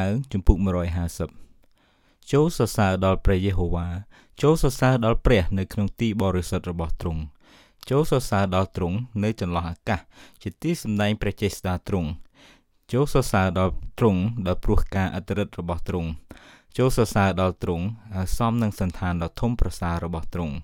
[0.00, 0.56] កើជំពូក
[1.44, 3.88] 150ចូលសរសើរដល់ព្រះយេហូវ៉ា
[4.42, 7.22] ចូលសរសើរដល់ព្រះនៅក្នុងទីបរិសុទ្ធរបស់ទ្រង់
[7.90, 10.00] ចូលសរសើរដល់ទ្រង់នៅចន្លោះអាកាស
[10.42, 12.10] ជាទីសម្ដែងព្រះចេស្តាទ្រង់
[12.92, 16.10] ចូលសរសើរដល់ទ្រង់ដោយព្រោះការអត្រិតរបស់ទ្រង់
[16.78, 20.54] ចូលសរសើរដល់ទ្រង់ហើយសមនឹងសន្តានដ៏ធំប្រសើររបស់ទ្រង់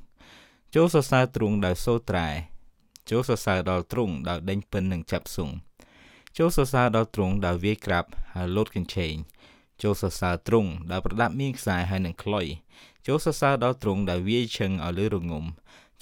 [0.75, 2.29] ចូលសរសើរទ្រង់ដោយសូត្រែ
[3.11, 5.51] ចូលសរសើរដល់ទ្រង់ដោយដេញពិននិងចាប់ស៊ុង
[6.39, 8.05] ចូលសរសើរដល់ទ្រង់ដោយវាយក្រាប
[8.35, 9.15] ហើយលោតកញ្ឆេង
[9.83, 12.47] ចូលសរសើរទ្រង់ដោយប្រដាប់មានខ្សែហើយនឹងខ្លុយ
[13.07, 15.45] ចូលសរសើរដល់ទ្រង់ដោយវាយឈឹងឲ្យលឺរងំ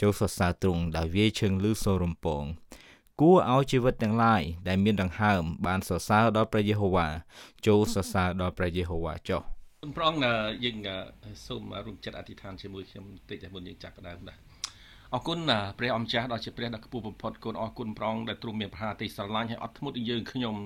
[0.01, 2.45] ចូលសរសើរទ្រង់ដោយវាយឈឹងលឺសូររំពង
[3.20, 7.09] គួរឲ្យជីវិតទាំងឡាយដែលមានដង្ហើមបានសរសើរដល់ព្រះយេហូវ៉ា
[7.66, 9.43] ចូលសរសើរដល់ព្រះយេហូវ៉ាចុះ
[9.96, 10.27] ព្រះអង្គ
[10.65, 10.77] យើង
[11.46, 14.44] សូមរួមចិត្តអធិដ្ឋានជាមួយខ្ញុំបន្តិចតែមុនយើងចាប់ផ្ដើមដែរ
[15.16, 15.40] អរគុណ
[15.79, 20.56] ព្រះអម្ចាស់ដ៏ជាព្រះដ៏ខ្ពស់បំផុតគុណអរគុណប្រងដែលទ្រង់មានប្រហារទីស្រឡាញ់ហើយអត់ធ្មត់យើងខ្ញុំ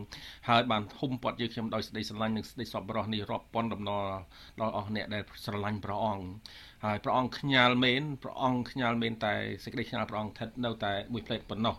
[0.48, 4.04] ហើយបានហុំព័ទ្ធយើងខ្ញុំដោយសេចក្តីស្រឡាញ់និងសេចក្តីសប្បុរសនេះរាប់ពាន់ដំណរ
[4.60, 6.24] ដល់អស់អ្នកដែលស្រឡាញ់ព្រះអង្គ
[6.84, 11.74] ហើយព្រះអង្គខ្ញាល់មែនព្រះអង្គខ្ញាល់មែនតែសេចក្តីខ្ញាល់ព្រះអង្គស្ថិតនៅតែមួយផ្លេតប៉ុណ្ណោះ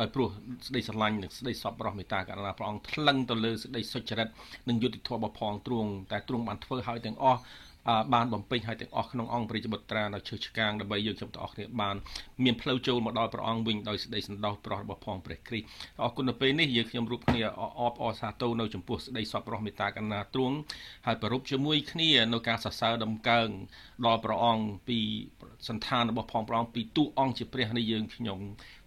[0.00, 0.28] ដោយព្រោះ
[0.66, 4.28] សេចក្តីស្រឡាញ់និងសេចក្តីសប្បុរសមេត្តាករុណាព្រះអង្គថ្លឹងទៅលើសេចក្តីសុចរិត
[4.68, 7.40] និងយុត្តិធម៌របស់ផងទ្រង់តែទ្រង់បានធ្វើឲ្យទាំងអស់
[8.14, 11.96] បានបំពេញឲ្យទាំងអស់ក្នុងអង្គព្រះបុត្រានៅឈើឆ្កាងដើម្បីយើងខ្ញុំទាំងអស់គ្នាបាន
[12.44, 15.66] មានផ្លូវចូលមកដល់ព្រះអង្គវិញដោយសេចក្តីសន្តោសប្រោះរបស់ផងព្រះគ្រីស្ទ
[16.02, 17.42] អរគុណនៅពេលនេះយើងខ្ញុំរួបគ្នា
[17.80, 20.56] អបអរសាទរនៅចំពោះសេចក្តីសពរស់មេត្តាករុណាទ្រង់
[21.06, 23.48] ហើយប្រពជាមួយគ្នានៅការសរសើរដំកើង
[24.06, 24.98] ដល់ព្រះអង្គពី
[25.68, 28.38] សន្តានរបស់ផងព្រះអង្គពីទូអង្គជាព្រះនៃយើងខ្ញុំ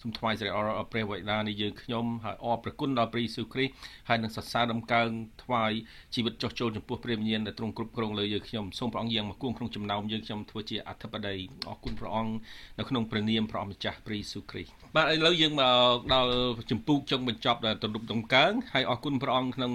[0.05, 3.73] សូមថ្វាយសិរីអរព្រះវេដានៃយើងខ្ញុំហើយអរព្រះគុណដល់ព្រះយេស៊ូវគ្រីស្ទ
[4.09, 5.07] ហើយនឹងសរសើរដំកើង
[5.43, 5.71] ថ្វាយ
[6.15, 11.35] ជីវិតចុះចូលចំពោះព្រះវិញ្ញាណដែលទ្រង់គ្រប់គ្រងលើយើងខ្ញុំសូមព្រះអង្គយាងមកគង់ក្នុងចំណោមយើងខ្ញុំធ្វើជាអធិបតី
[11.67, 12.33] អរគុណព្រះអង្គ
[12.79, 15.63] នៅក្នុងព្រះនាមព្រះអម្ចាស់ព្រះយេស៊ូវគ្រីស្ទបាទឥឡូវយើងម
[15.95, 16.33] កដល់
[16.71, 19.71] ចម្ពោះចុងបញ្ចប់ដែលទំនុកដំកើងហើយអរគុណព្រះអង្គក្នុង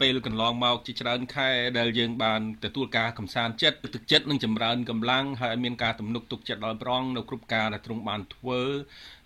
[0.00, 1.48] ពេលកន្លងមកជាច្រើនខែ
[1.78, 8.60] ដែលយើងបានទទួលការកំសាន្តចិត្តទឹកចិត្តនិងចម្រើនកម្លាំងហើយមានការទំនុកទុកចិត្តដល់ព្រះអង្គនៅគ្រប់ការដែលទ្រង់បានធ្វើ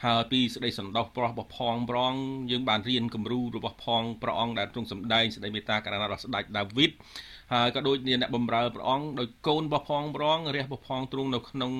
[0.04, 6.90] ហើយពីសេចក្តីសន្តោសប្រោះរបស់ផងព្រះអង្គយើងបានរៀនគំរូរបស់ផងព្រះអង្គដែលទ្រង់សម្ដែងសេចក្តីមេត្តាករុណាដល់ស្ដេចដាវីត
[7.52, 11.72] ហើយក៏ដូចជាអ្នកបម្រើព្រះអង្គដោយកូនរបស់ផងព្រះអង្គរះរបស់ផងទ្រង់នៅក្នុង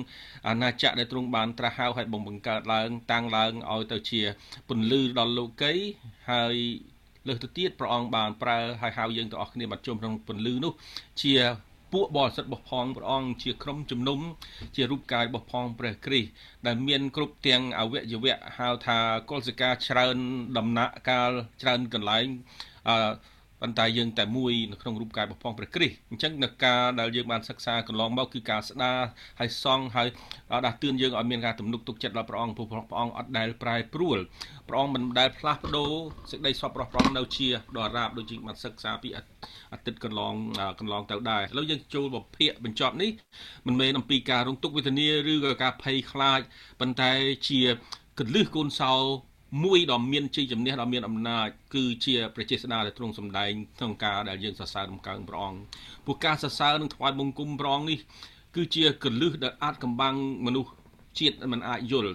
[0.47, 4.21] អាណាចក្រដែលទ្រង់បានត្រាស់ហៅឲ្យបំបង្កើតឡើង តាំងឡើងឲ្យទៅជា
[4.69, 5.73] ពន្លឺដល់លោកី
[6.31, 6.55] ហើយ
[7.27, 10.73] លើសទៅទៀតព្រះអង្គបានប្រើឲ្យហៅយើងទាំងអស់គ្នាមកជុំក្នុងពន្លឺនោះ
[11.21, 11.33] ជា
[11.95, 14.19] ពួកបរិសុទ្ធរបស់ផងព្រះអង្គជាក្រុមជំនុំ
[14.75, 16.29] ជារូបកាយរបស់ផងព្រះគ្រីស្ទ
[16.65, 20.17] ដែលមានគ្រប់ទាំងអវយវៈហៅថាកុលសិកាច្រើន
[20.57, 22.25] ដំណាក់កាលច្រើនកន្លែង
[22.89, 22.97] អឺ
[23.61, 28.99] ប៉ុន្តែយើងតែមួយនៅក្នុងរូបកាយរបស់ផងព្រះគ្រីស្ទអញ្ចឹងនៅការដែលយើងបានសិក្សាកន្លងមកគឺការស្ដារ
[29.39, 30.07] ហើយសង់ហើយ
[30.65, 34.17] ដាស់តឿនយើងឲ្យមានការទំនុកទុកចិត្តដល់ព្រះអង្គព្រោះព្រះអង្គអត់ដែលប្រែប្រួល
[34.67, 35.93] ព្រះអង្គមិនដែលផ្លាស់ប្ដូរ
[36.31, 39.09] សេចក្តីសពរបស់ព្រះអង្គនៅជាដល់រាបដូចជាបានសិក្សាពី
[39.71, 40.33] អាទិត្យកន្លង
[40.79, 43.11] កន្លងទៅដែរឥឡូវយើងចូលមកភាកបញ្ចប់នេះ
[43.67, 46.39] មិនមែនអំពីការរងទុក្ខវេទនាឬក៏ការភ័យខ្លាច
[46.79, 47.11] ប៉ុន្តែ
[47.49, 47.61] ជា
[48.19, 48.93] កលឹះកូនសោ
[49.63, 55.59] មួយដ៏មានជ័យជំនះដ៏មានអំណាចគឺជាប្រជាស្ដារដែលទ្រង់សម្ដែងក្នុងការដែលយើងសរសើរដំកើងព្រះអង្គ
[56.05, 57.99] ពួកការសរសើរនឹងថ្វាយបង្គំព្រះអង្គនេះ
[58.55, 60.71] គឺជាកលឹះដែលអាចកំបាំងមនុស្ស
[61.19, 62.13] ជាតិមិនអាចយល់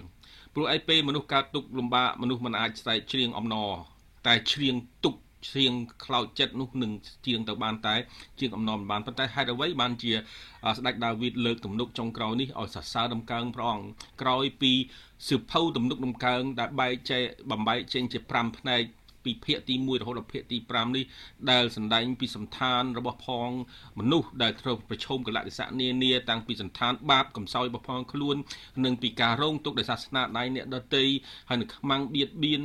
[0.53, 3.69] ព្រោះឯពេលមនុស្សកើតទុកលំបាកមនុស្សមិនអាចស្រែកច្រៀងអំណរ
[4.27, 5.15] តែច្រៀងទុក
[5.47, 5.73] ច្រៀង
[6.05, 6.91] ខ្លោចចិត្តនោះនឹង
[7.27, 7.95] ជាងទៅបានតែ
[8.39, 10.11] ជាងអំណរបានប៉ុន្តែហេតុអ្វីបានជា
[10.77, 13.85] ស្ដេចដាវីតលើកទំនុកចុងក្រោយនេះឲ្យសរសើរដំកើងព្រះអង្គ
[14.21, 14.73] ក្រោយពី
[15.29, 18.83] សិភៅទំនុកដំកើងដែលបែកចែកបំបែកចេញជា5ផ្នែក
[19.25, 21.03] ពីភាគទី1រហូតដល់ភាគទី5នេះ
[21.51, 23.49] ដែលសម្ដែងពីសំឋានរបស់ផង
[23.99, 28.35] មនុស្សដែលត្រូវប្រឈមកលៈទេសៈនានាតាំងពីសំឋានបាបកំសោយរបស់ផងខ្លួន
[28.85, 31.05] និងពីការរងទុក្ខដោយសាសនាដៃអ្នកដតី
[31.49, 32.63] ហើយនឹងខ្មាំងបៀតបៀន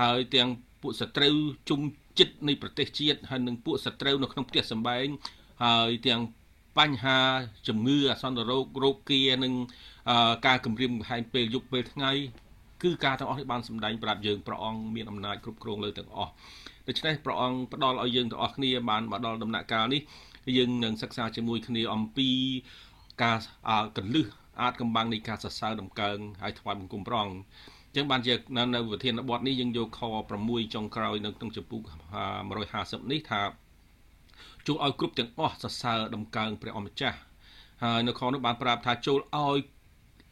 [0.00, 0.48] ហើយទាំង
[0.82, 1.36] ពួកសត្រូវ
[1.68, 1.80] ជុំ
[2.18, 5.06] ចិត្តនៃប្រទេសជាតិហើយនឹងពួកសត្រូវនៅក្នុងផ្ទះសម្បែង
[5.64, 6.20] ហើយទាំង
[6.78, 7.18] បញ្ហា
[7.68, 9.54] ជំងឺអសន្នរោគរោគគានិង
[10.46, 12.12] ការគម្រាមកំហែងពេលយប់ពេលថ្ងៃ
[12.82, 16.32] គឺការទាំងអស់នេះបានសម្ដែងប្រាប់យើងព្រះអង្គមានអំណាចគ្រប់គ្រងលើទាំងអស់
[16.88, 20.02] ដូច្នេះព្រះអង្គផ្ដល់ឲ្យយើងទាំងអស់គ្នាបានមកដល់ដំណាក់កាលនេះ
[20.56, 22.28] យើងនឹងសិក្សាជាមួយគ្នាអំពី
[23.22, 23.38] ការ
[23.96, 24.26] កលឹះ
[24.60, 27.36] អាចកំបាំងនៃការសរសើរដំកើងហើយថ្វាយបង្គំព្រះអង្គ
[27.96, 28.34] ចឹងបានជា
[28.74, 30.00] នៅវិធានបទនេះយើងយកខ
[30.36, 31.80] 6ចុងក្រោយនៅក្នុងចំពុក
[32.46, 33.40] 150នេះថា
[34.66, 37.18] ចូលឲ្យគ្រប់ទាំងអស់សរសើរដំកើងព្រះអម្ចាស់
[37.82, 39.60] ហើយនៅខនោះបានប្រាប់ថាចូលឲ្យ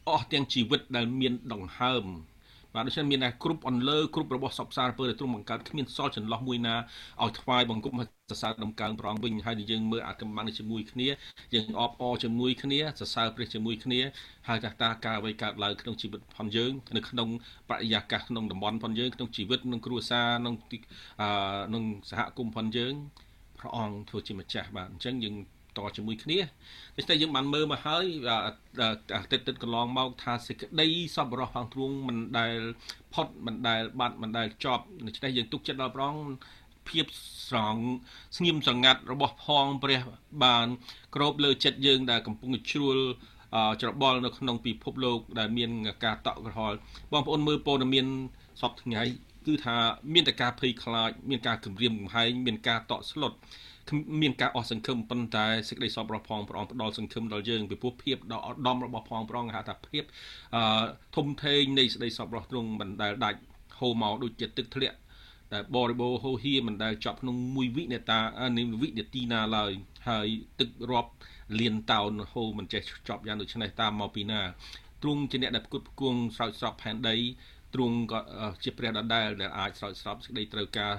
[0.09, 2.05] អស់ទាំងជីវិតដែលមានដង្ហើម
[2.75, 6.75] បាទដូច្នេះមានតែគ្រប់អន្លើគ្រប់របស់សពសារពើដែលទ្រង់បង្កើតគ្មានសល់ចន្លោះមួយណា
[7.23, 11.07] ឲ្យថ្វាយបង្គំសរសើរដំកើងព្រះអង្គវិញហើយយើងមើលអាកម្មបានជាមួយគ្នា
[11.53, 13.99] យើងអបអរជាមួយគ្នាសរសើរព្រះជាមួយគ្នា
[14.47, 17.29] ហើយថាតាការអ្វីកើតឡើងក្នុងជីវិតផងយើងនៅក្នុង
[17.69, 22.93] បរិយាកាសក្នុងតំបន់ផងយើងក្នុងជីវិតក្នុងគ្រួសារក្នុងក្នុងសហគមន៍ផងយើង
[23.59, 25.35] ព្រះអង្គធ្វើជាម្ចាស់បាទអញ្ចឹងយើង
[25.77, 26.39] តជាមួយគ្នា
[26.97, 28.05] ដូច្នេះយើងបានមើលមកហើយ
[29.15, 32.55] អាទិត្យទិត្យកន្លងមកថាសេចក្តីសប្បុរសផងទ្រង់មិនដែល
[33.13, 36.37] ផុតមិនដែលបាត់មិនដែលចប់ដូច្នេះយើងទុកចិត្តដល់ព្រះអង្គ
[36.89, 37.05] ភាព
[37.49, 37.77] ស្រង
[38.37, 39.99] ស្ងៀមស្រងាត់របស់ផងព្រះ
[40.43, 40.67] បាន
[41.15, 42.97] ក្របលើចិត្តយើងដែលកំពុងជ្រួល
[43.81, 45.71] ច្របល់នៅក្នុងពិភពលោកដែលមាន
[46.05, 46.77] ការតក់ក្រហល់
[47.11, 48.07] បងប្អូនមើលព័ត៌មាន
[48.61, 49.01] សពថ្ងៃ
[49.45, 49.75] គឺថា
[50.13, 53.33] មានតែការភ័យខ្លាចមានការគំរាមកំហែងមានការតក់ស្លុត
[54.21, 60.03] មានការអស់សង្ឃឹមប៉ុន្តែសេចក្តីសពរបស់ផងព្រះអង្គផ្ដល់សង្ឃឹមដល់យើងពីព្រោះភាពដ៏ឧត្តមរបស់ផងព្រះអង្គហៅថាភាព
[60.55, 60.85] អឺ
[61.15, 63.39] ធំធេងនៃសេចក្តីសពរបស់ទ្រង់មិនដែលដាច់
[63.79, 64.97] ហូរមកដូចជាទឹកធ្លាក់
[65.53, 68.19] តែបរិបូរហូហៀមិនដែលចប់ក្នុងមួយវិនិតា
[68.57, 69.71] នេះវិនិទីណាឡើយ
[70.09, 70.27] ហើយ
[70.59, 71.11] ទឹករាប់
[71.59, 74.41] លានតោនហូរមិនចេះចប់យ៉ាងដូចនេះតាមមកពីណា
[75.03, 77.15] ទ្រង់ជាអ្នកដែលផ្គត់ផ្គង់ស្រោចស្រពផែនដី
[77.73, 78.19] ទ្រង់ក៏
[78.63, 80.93] ជាព្រះដដែលដែលអាចស្រោចស្រពសេចក្តីត្រូវការ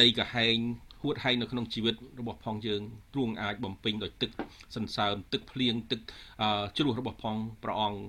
[0.00, 0.56] ដីកាហែង
[1.02, 2.82] ហួតហែងនៅក្នុងជីវិតរបស់ផងយើង
[3.14, 4.30] ទ្រង់អាចបំពេញដោយទឹក
[4.76, 6.00] សន្សើមទឹកភ្លៀងទឹក
[6.76, 8.00] ជ្រោះរបស់ផងព្រះអង្គ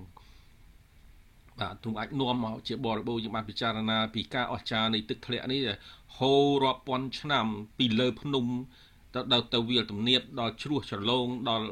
[1.59, 5.61] បាទទ្រង់អាចនាំមកជាបរិបូរយើងបានពិចារណា ពីការអស្ចារ្យនៃទឹកធ្លាក់នេះ
[6.17, 7.45] ហូររាប់ពាន់ឆ្នាំ
[7.77, 8.45] ពីលើភ្នំ
[9.15, 11.67] ទៅដល់ទៅវាលទំនាបដល់ជ្រោះច្រឡងដល់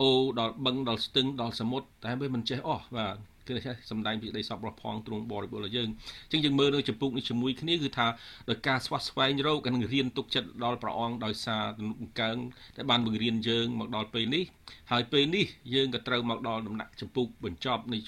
[0.00, 3.16] អូដល់បឹងដល់ស្ទឹងដល់សមុទ្រតែវាមិនចេះអស់បាទ
[3.48, 5.88] គឺថាសំដែងពីក្តីសពរបស់ផងទ្រង់បរិបូរណ៍យើង
[6.24, 8.06] អញ្ចឹងយើងមើលនៅចម្ពោះនេះជាមួយគ្នាគឺថា
[8.50, 12.36] ដោយការស្វះស្វែងរកនិងរៀនទុកចិត្តដល់ព្រះអង្គដោយសារទំនុកបង្កើង
[12.76, 14.44] ដែលបានបង្រៀនយើងមកដល់ពេលនេះ
[14.92, 17.98] ហើយពេលនេះយើងក៏ត្រូវមកដល់ដំណាក់ចម្ពោះបញ្ចប់នៃ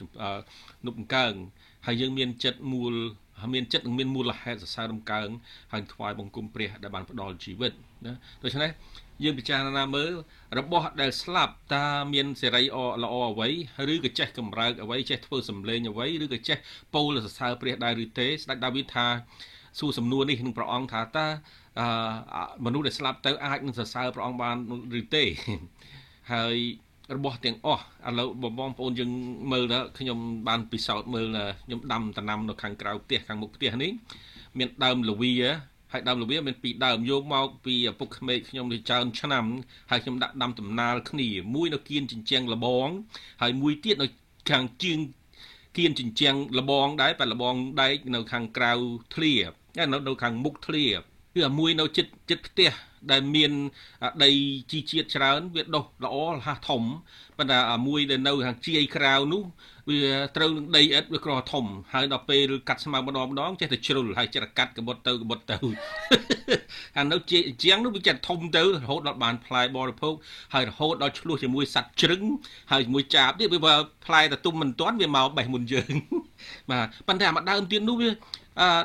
[0.86, 1.34] នុកបង្កើង
[1.86, 2.94] ហើយយើងមានចិត្តមូល
[3.54, 5.28] មានចិត្តនិងមានមូលហេតុសរសើររំកើង
[5.72, 7.72] ហើយថ្វាយបង្គំព្រះដែលបានផ្ដល់ជីវិត
[8.06, 8.70] ណាដូច្នេះ
[9.24, 10.12] យើងពិចារណាមើល
[10.58, 13.48] របស់ដែលស្លាប់តើមានសេរីល្អអ្វី
[13.92, 16.58] ឬក៏ចេះកម្រើកអ្វីចេះធ្វើសម្លេងអ្វីឬក៏ចេះ
[16.94, 19.06] ពោលសរសើរព្រះដែរឬទេស្ដេចដាវីតថា
[19.78, 21.26] សួរសំណួរនេះនឹងព្រះអង្គថាតើ
[22.64, 24.56] មនុស្សដែលស្លាប់ទៅអាចនឹងសរសើរព្រះអង្គបាន
[25.00, 25.24] ឬទេ
[26.32, 26.56] ហើយ
[27.16, 28.28] របស់ទាំងអស់ឥឡូវ
[28.58, 29.10] បងប្អូនយើង
[29.52, 30.18] មើលទៅខ្ញុំ
[30.48, 31.26] បានពិសោធន៍មើល
[31.64, 33.90] ខ្ញុំដាំដំណាំនៅខាងក្រៅផ្ទះខាងមុខផ្ទះនេះ
[34.58, 35.32] មានដើមលវី
[35.92, 39.44] ហើយដើមលវាមានពីរដើមយកមកពីឪពុកក្មេកខ្ញុំនេះច្រើនឆ្នាំ
[39.90, 42.88] ហើយខ្ញុំដាក់ដាំដំណាលគ្នាមួយនៅគៀនជញ្ជាំងលបង
[43.42, 44.06] ហើយមួយទៀតនៅ
[44.50, 44.98] ខាងជើង
[45.76, 48.72] គៀនជញ្ជាំងលបងដែរតែលបងដែកនៅខាងក្រៅ
[49.14, 49.34] ធ្លា
[49.78, 50.86] នៅនៅខាងមុខធ្លា
[51.34, 52.70] គឺអាមួយនៅចិត្តចិត្តផ្ទះ
[53.10, 53.52] ដែលមាន
[54.24, 54.30] ដី
[54.70, 56.82] ជីជាតិច្រើនវាដុះល្អលះធំ
[57.38, 59.42] ប៉ុន្តែអាមួយដែលនៅខាងជាយក្រៅនោះ
[59.90, 60.00] វា
[60.36, 65.56] ត្រូវនឹងដីអិតវាក្រធំហើយដល់ពេលកាត់ស្មៅម្ដងម្ដងចេះតែជ្រុលហើយចេះតែកាត់កបុតទៅកបុតទៅ
[66.98, 70.14] អានៅជាជាងនោះវាចេះធំទៅរហូតដល់បានផ្លែបរិភោគ
[70.54, 72.22] ហើយរហូតដល់ឆ្លោះជាមួយសัตว์ជ្រឹង
[72.72, 73.74] ហើយជាមួយចាបទៀតវា
[74.06, 75.94] ផ្លែតទុំមិនទាន់វាមកបេះមុនយើង
[76.70, 78.10] បាទប៉ុន្តែអាម្ដើមទៀតនោះវា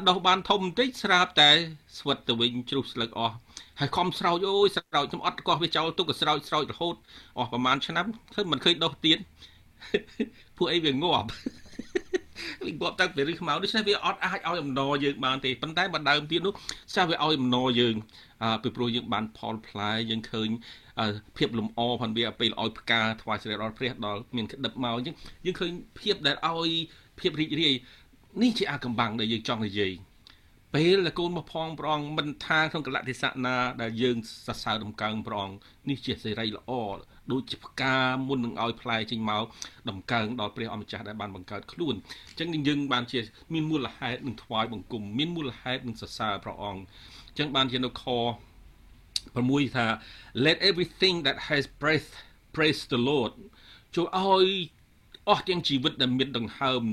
[0.07, 1.51] ដោះបានធំបន្តិចស្រាប់តែ
[1.97, 3.35] ស្វិតទៅវិញជ្រុះស្លឹកអស់
[3.79, 6.95] ហើយខំស្រោចអូយស្រោចខ្ញុំអត់កោះវាចោលទុកក៏ស្រោចស្រោចរហូត
[7.37, 9.17] អស់ប្រហែលឆ្នាំឃើញមិនឃើញដោះទៀត
[10.57, 11.27] ពួកអីវាងាប់
[12.65, 16.53] វាងាប់តាំងពីឫសខ្មៅដូច្នេះវាអត់អាចឲ្យអំណរយើងបានទេប៉ុន្តែបើដើមទៀតនោះ
[16.93, 17.95] ស្រាប់វាឲ្យអំណរយើង
[18.43, 20.49] អឺពីព្រោះយើងបានផលផ្លែយើងឃើញ
[21.37, 25.15] ភាពលំអផងវាពេលឲ្យផ្កាថ្វាយសិរីដល់ព្រះដល់មានក្តឹបមកអញ្ចឹង
[25.45, 26.71] យើងឃើញភាពដែលឲ្យ
[27.19, 27.73] ភាពរីករាយ
[28.41, 29.93] នេះជាអាកំបាំងដែលយើងចង់និយាយ
[30.73, 35.57] ពេលដែលកូនមកផងព្រះអង្គមិនថាក្នុងកលៈទេសៈណាដែលយើងសរសើរដំកើងព្រះអង្គ
[35.89, 36.71] នេះជាសេរីល្អ
[37.31, 39.45] ដូចជាផ្កាមុននឹងឲ្យផ្លែចេញមក
[39.89, 41.95] ដំកើងដល់ព្រះអម្ចាស់ដែលបានបង្កើតខ្លួន
[42.29, 43.19] អញ្ចឹងយើងបានជា
[43.53, 48.05] មានមូលហេតុនឹងថ្វាយបង្គំមានមូលហេតុនឹងសរសើរព្រះអង្គអញ្ចឹងបានជានៅខ
[48.85, 49.87] 6ថា
[50.45, 52.11] let everything that has breath
[52.55, 53.31] praise the Lord
[53.95, 54.47] ចូលឲ្យ
[55.29, 56.83] អស់ទាំងជីវិតដែលមានដង្ហើម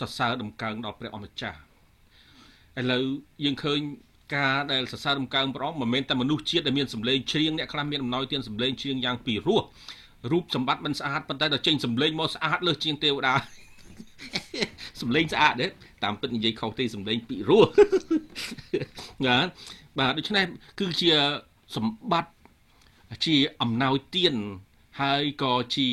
[0.00, 1.58] សរសើរដំកើងដល់ព្រះអម្ចាស់
[2.80, 3.04] ឥឡូវ
[3.44, 3.80] យើងឃើញ
[4.34, 9.60] ការដែលសរសើររំកើងព្រះអង្គមិនមែនតែមនុស្សជាតិដែលមានសម្លេងច្រៀងអ្នកខ្លះមានអំណោយទានសម្លេងច្រៀងយ៉ាងពីរោះ
[10.30, 13.34] រូបសម្បត្តិមិនស្អាតប៉ុន្តែដល់ចេញសម្លេងមកស្អាតលើសជាងទេវតា
[15.00, 15.66] សម្លេងស្អាតទេ
[16.04, 17.64] តាមពិតនិយាយខុសទេសម្លេងពីរោះ
[19.26, 19.36] ណា
[19.98, 20.46] បាទដូច្នេះ
[20.80, 21.10] គឺជា
[21.76, 22.32] សម្បត្តិ
[23.26, 24.34] ជាអំណោយទាន
[25.00, 25.88] ហើយក៏ជា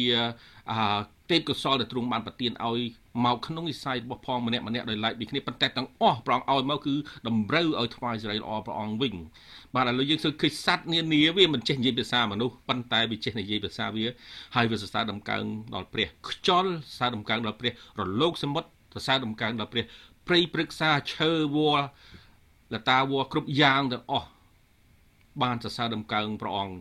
[0.72, 2.79] អាទេពកោសលដែលទ្រង់បានប្រទានឲ្យ
[3.26, 6.96] មកក្នុងវិស័យរបស់ផងម្នាក់ម្នាក់ដោយឡែកពីគ្នាប៉ុន្តែទាំងអស់ព្រះអង្គឲ្យមកគឺ
[7.28, 9.14] តម្រូវឲ្យថ្វាយសេរីល្អព្រះអង្គវិញ
[9.76, 14.06] បាទឥឡូវយើងឃើញឃើញសัตว์នានាវាមិនចេះនិយាយភាសាមនុស្សប៉ុន្តែវាចេះនិយាយភាសាវា
[14.56, 15.44] ហើយវាសរសើរដំកើង
[15.76, 19.84] ដល់ព្រះខ្យល់សរសើរដំកើងដល់ព្រះរលកសមុទ្រសរសើរដំកើងដល់ព្រះ
[20.28, 21.84] ព្រៃព្រឹក្សាឈើវល្ល
[22.74, 24.28] លតាវល្លគ្រប់យ៉ាងទាំងអស់
[25.42, 26.76] បានសរសើរដំកើងព្រះអង្គ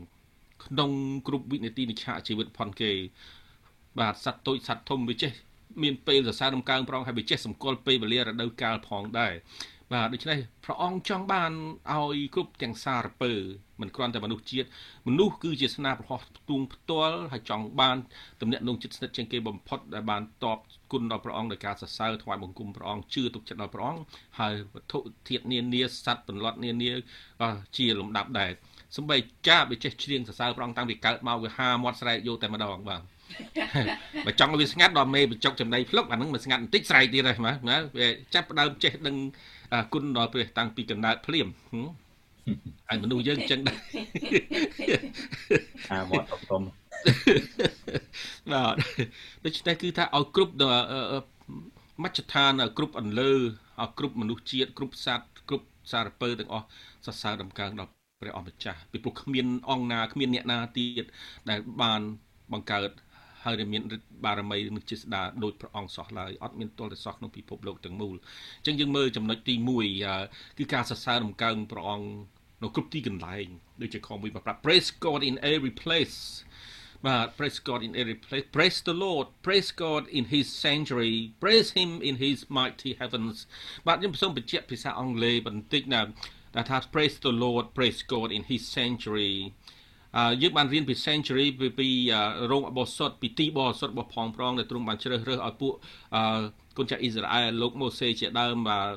[0.65, 0.91] ក្នុង
[1.27, 2.91] គ្រប់វិនាទីនៃឆាកជីវិតផុនគេ
[3.99, 5.33] បាទសត្វតូចសត្វធំវាចេះ
[5.83, 9.35] មានពេលសរសើរដំកើងប្រងហើយវាចេះសម្គាល់ពេលវេលារដូវកាលផងដែរ
[9.93, 11.53] បាទដូច្នេះព្រះអង្គចង់បាន
[11.95, 13.33] ឲ្យគ្រប់ទាំងសារពើ
[13.81, 14.69] មិនគ្រាន់តែមនុស្សជាតិ
[15.09, 17.97] មនុស្សគឺជាស្នាប្រហោះផ្ទួងផ្ទាល់ហើយចង់បាន
[18.41, 20.59] ទំនាក់ទំនងចិត្តស្និទ្ធជាងគេបំផុតដែលបានតប
[20.93, 24.03] គុណដល់ព្រះអង្គដោយការសរសើរថ្វាយបង្គំព្រះអង្គជឿទុកចិត្តដល់ព្រះអង្គ
[24.39, 26.91] ហើយវត្ថុធាតុនានាសត្វបន្លត់នានា
[27.77, 28.51] ជាលំដាប់ដែរ
[28.97, 29.17] សំបី
[29.49, 33.03] ចាបវាចេះច្រៀងសរសើរព្រះអង្គតាំងពីកើតមកវាហាមាត់ស្រែកយកតែម្ដងបាទ
[34.27, 39.17] បើចង់ឲ្យវាស្ងាត់ដល់មេបញ្ចុកចំណៃភ្លុកអាហ្នឹងមិនស្ងាត់បន្តិចស្រែកទៀតហើយណាវាចាប់ផ្ដើមចេះដឹង
[39.93, 41.49] គុណដល់ព្រះតាំងពីកណ្ដាលភ្លាម
[42.89, 43.79] ហើយមនុស្សយើងអញ្ចឹងដែរ
[45.93, 46.63] អាមាត់តុំ
[48.53, 48.75] បាទ
[49.45, 50.55] ដូច្នេះគឺថាឲ្យគ្រប់
[52.05, 53.33] មជ្ឈដ្ឋានគ្រប់អន្លើ
[53.83, 56.67] ឲ្យគ្រប់មនុស្សជាតិគ្រប់សត្វគ្រប់សារពើទាំងអស់
[57.05, 61.05] សរសើរដំកើងដល់ព្រះអម្ចាស់ពីព្រោះគ្មានអង្គណាគ្មានអ្នកណាទៀត
[61.51, 62.01] ដែលបាន
[62.53, 62.91] បង្កើត
[63.49, 68.15] ហើយដែលមានฤទ្ធិបារមីនិងចេស្តាដោយព្រះអង្គសោះឡើយអត់មានទល់តែសោះក្នុងពិភពលោកទាំងមូល
[68.59, 69.55] អញ្ចឹងយើងមើលចំណុចទី
[70.07, 72.09] 1គឺការសរសើររំកើងព្រះអង្គ
[72.63, 73.47] នៅគ្រប់ទីកន្លែង
[73.81, 76.19] ដូចជាខំមួយប្រាប់ Praise God in every place
[77.07, 81.69] បាទ praise God in every place praise the Lord praise God in his sanctuary praise
[81.79, 83.37] him in his mighty heavens
[83.87, 86.01] បាទខ្ញុំសូមបញ្ជាក់ភាសាអង់គ្លេសបន្តិចណា
[86.55, 89.37] ដែលថា praise the Lord praise God in his sanctuary
[90.43, 91.89] យើងបានរៀនពី century ពីពី
[92.51, 95.73] រោងអបោសុតពីទីបោសុតរបស់ផងប្រងដែលទ្រង់បានជ្រើសរើសឲ្យពួក
[96.79, 98.89] កូនចៅអ៊ីស្រាអែលលោកម៉ូសេជាដើមបាទ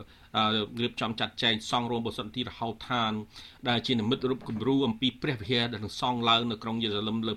[0.82, 3.12] រៀបចំចាត់ចែងសង់រោងបសុន្ទីរហោឋាន
[3.70, 7.34] ដែលជានិមិត្តរូបគំរូអំពីព្រះវិហារដែលនឹងសង់ឡើងនៅក្រុងយេរូសាឡឹមលើ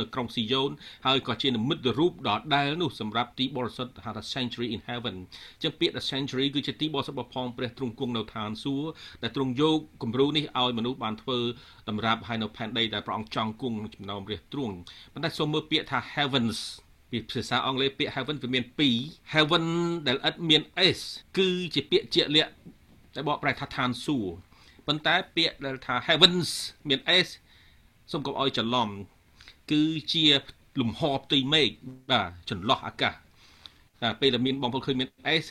[0.00, 0.70] នៅក្រុងស៊ីយ៉ូន
[1.06, 5.16] ហើយក៏ជានិមិត្តរូបដ៏ដែលនោះសម្រាប់ទីបរិសុទ្ធហៅថា sanctuary in heaven
[5.62, 8.88] ចឹងពាក្យ the sanctuary គឺជាទីបរិសុទ្ធរបស់ផងព្រះទ្រង់គង់នៅឋានសួគ៌
[9.22, 11.38] ដែលទ្រង់យកគំរូនេះឲ្យមនុស្សបានធ្វើ
[11.88, 14.74] តម្រាប់ឲ្យនៅផែនដីដែលព្រះអង្គចង់គង់ក្នុងចំណោមព្រះទ្រង់
[15.12, 16.58] ប៉ុន្តែសូមមើលពាក្យថា heavens
[17.14, 18.64] ពីភាសាអង់គ្លេសពាក្យ heaven វាមាន
[18.98, 19.66] 2 heaven
[20.06, 20.62] ដែលឥតមាន
[20.96, 20.98] s
[21.38, 22.52] គឺជាពាក្យជាក់លាក់
[23.14, 24.34] ដែលបកប្រែថាឋានសួគ៌
[24.86, 26.50] ប៉ុន្តែពាក្យដែលថា heavens
[26.88, 27.28] មាន s
[28.12, 28.88] សូមកុំឲ្យច្រឡំ
[29.70, 30.24] គឺជា
[30.80, 31.70] លំហផ្ទៃមេឃ
[32.10, 33.14] បាទចន្លោះអាកាស
[34.02, 35.08] តែពេលដែលមានបងប្អូនឃើញមាន
[35.42, 35.44] s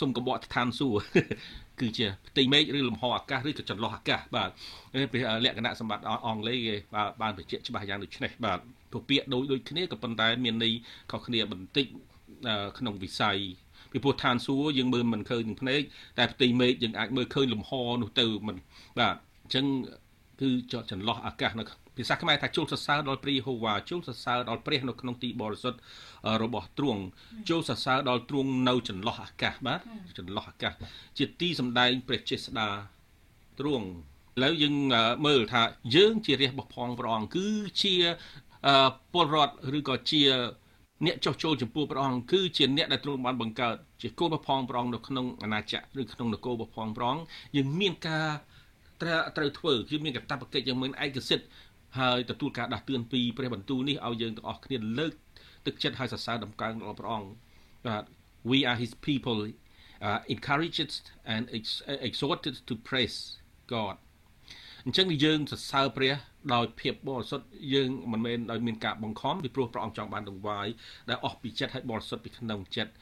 [0.00, 1.02] សូមកុំបកឋានសួគ៌
[1.80, 4.50] គឺជាផ្ទៃមេឃឬលំហអាកាសឬក៏ចន្លោះអាកាសបាទ
[5.12, 6.74] ពីលក្ខណៈសម្បត្តិអង់គ្លេសគេ
[7.20, 8.58] បានបញ្ជាក់ច្បាស់យ៉ាងដូចនេះបាទ
[8.90, 10.72] ព្រោះពាក្យដូចដូចគ្នាក៏ប៉ុន្តែមានន័យ
[11.10, 11.86] ខុសគ្នាបន្តិច
[12.78, 13.38] ក្នុងវិស័យ
[13.92, 15.80] ពីព្រោះឋានសួគ៌យើងមើលមិនឃើញនឹងភ្នែក
[16.18, 17.70] តែផ្ទៃមេឃយើងអាចមើលឃើញលំហ
[18.02, 18.56] នោះទៅមិន
[18.98, 19.66] បាទអញ្ចឹង
[20.40, 20.48] គឺ
[20.90, 21.64] ចន្លោះអាកាសនៅ
[21.98, 25.78] ភាសាខ្មែរថាជុលសរសើរដល់ព្រះយេហូវ៉ាជុលសរសើរដល់ព្រះនៅក្នុងទីបរិសុទ្ធ
[26.42, 27.02] របស់ទ្រង់
[27.48, 29.80] ជុលសរសើរដល់ទ្រង់នៅចន្លោះអាកាសបាទ
[30.18, 30.72] ចន្លោះអាកាស
[31.18, 32.68] ជាទីសម្ដែងព្រះចេស្តា
[33.60, 33.86] ទ្រង់
[34.36, 34.74] ឥឡូវយើង
[35.26, 35.62] មើលថា
[35.96, 37.46] យើងជារាជរបស់ផងព្រះអង្គគឺ
[37.82, 37.94] ជា
[39.12, 40.22] ពលរដ្ឋឬក៏ជា
[41.06, 47.24] អ្នកចោះចូលចំពោះព្រះអង្គគឺជាអ្នកដែលទ្រង់បានបង្កើតជាកូនរបស់ផងព្រះអង្គនៅក្នុងអាណាចក្រឬក្នុងនគររបស់ផងព្រះអង្គ
[47.56, 48.28] យើងមានការ
[49.02, 51.46] ត្រូវត្រូវធ្វើគឺមានកាតព្វកិច្ចយ៉ាងមានឯកសិទ្ធិ
[52.00, 55.12] ហើយទទួលការដាស់តឿនពីព្រះបន្ទូលនេះឲ្យយើងទាំងអស់គ្នាលើក
[55.66, 57.30] ទឹកចិត្តឲ្យសរសើរដំកើងដល់ព្រះអង្គ
[57.86, 58.04] បាទ
[58.50, 59.38] we are his people
[60.06, 60.94] uh, encouraged
[61.34, 61.42] and
[62.08, 63.18] exhorted to praise
[63.72, 63.96] God
[64.84, 66.14] អញ្ចឹងយើងសរសើរព្រះ
[66.54, 70.66] ដោយភាពបរិសុទ្ធយើងមិនមែនដោយមានការបង្ខំពីព្រោះព្រះអង្គចង់បានដង្វាយ
[71.08, 72.92] ដែលអស់ពីចិត្តឲ្យបរិសុទ្ធពីក្នុងចិត្ត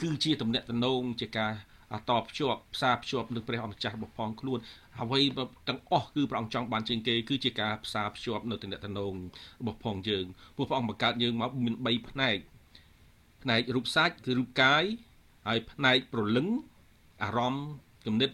[0.00, 1.52] គឺជាទំនាក់ទំនងជាការ
[2.10, 4.58] តបភ្ជាប់ផ្សារភ្ជាប់នឹងព្រះអម្ចាស់របស់ផងខ្លួន
[5.00, 5.20] អ្វី
[5.68, 9.14] ទាំងអស់គឺព្រះអង្គចង់បានជាងគេគឺជាការផ្សារភ្ជាប់នៅទំនាក់ទំនង
[9.60, 12.36] របស់ផងយើងព្រោះព្រះអង្គបង្កើតយើងមកមាន3ផ្នែក
[13.42, 14.84] ផ្នែករូបសាច់គឺរូបកាយ
[15.48, 16.46] ហើយផ្នែកប្រលឹង
[17.22, 17.68] អារម្មណ៍
[18.06, 18.30] គំនិត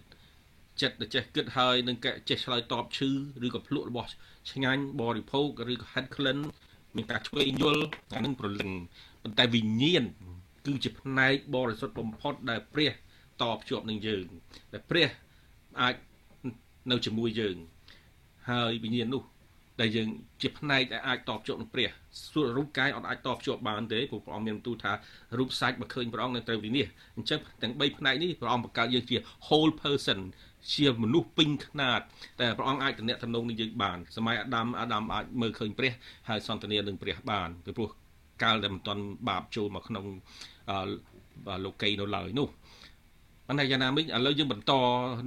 [0.83, 1.97] ចិត្តដែលចេះគិតហើយនឹង
[2.29, 3.11] ចេះឆ្លើយតបឈឺ
[3.47, 4.09] ឬក៏ភ្លក់របស់
[4.51, 6.39] ឆ្ងាញ់បរិភោគឬក៏ហិតក្លិន
[6.97, 7.85] មានការឆ្វេងយល់
[8.15, 8.71] អានឹងប្រលឹង
[9.23, 10.05] ប៉ុន្តែវិញ្ញាណ
[10.67, 12.93] គឺជាផ្នែកបរិសុទ្ធបំផុតដែលព្រះ
[13.43, 14.27] តភ្ជាប់នឹងយើង
[14.73, 15.09] ដែលព្រះ
[15.81, 15.95] អាច
[16.91, 17.57] នៅជាមួយយើង
[18.51, 19.23] ហើយវិញ្ញាណនោះ
[19.81, 20.09] ដែលយើង
[20.43, 21.89] ជាផ្នែកដែលអាចតបជាប់នឹងព្រះ
[22.33, 24.93] សួររូបកាយអត់អាចតបជាប់បានទេព្រោះព្រះអង្គមានបន្ទូលថា
[25.39, 29.17] រូបសាច់បើឃើញព្រះអង្គនឹងត្រូវវិនិច្ឆ័យអញ្ចឹងទាំង3ផ្នែកនេះព្រះអង្គបង្កើតយើងជា
[29.47, 30.21] whole person
[30.75, 32.01] ជាមនុស្សពេញខ្នាត
[32.41, 35.93] តែព្រះអង្គអាចតំណាក់តំណងនឹងយើងបានសម័យអាដាមអាដាមអាចមើលឃើញព្រះ
[36.29, 37.91] ហើយសន្តានានឹងព្រះបានពីព្រោះ
[38.43, 40.05] កាលដែលមិនទាន់បាបចូលមកក្នុង
[41.65, 42.49] លោកីនៅឡើយនោះ
[43.48, 44.72] ប៉ុន្តែយ៉ាងណាមិញឥឡូវយើងបន្ត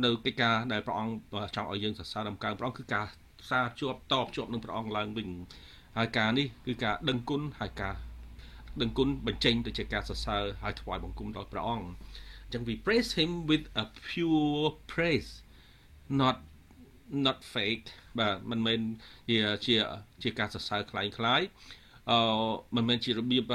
[0.04, 1.12] នៅកិច្ចការដែលព្រះអង្គ
[1.56, 3.06] ចង់ឲ្យយើងសរសើរដំកើងព្រះអង្គគឺការ
[3.40, 5.28] ផ្សារជាប់តបជាប់នឹងព្រះអង្គឡើងវិញ
[5.96, 7.94] ហើយការនេះគឺការដឹងគុណហើយការ
[8.80, 15.32] ដឹងគុណបញ្ចេញទៅជាការសរសើរហើយថ្វាយបង្គំដល់ព្រះអង្គអញ្ចឹង we praise him with a pure praise
[16.20, 16.36] not
[17.26, 17.86] not fake
[18.18, 18.80] បាទមិនមែន
[19.28, 19.76] ជាជា
[20.22, 21.42] ជាការសរសើរคล้ายคล้าย
[22.10, 22.18] អឺ
[22.76, 23.54] មិនមែនជារបៀប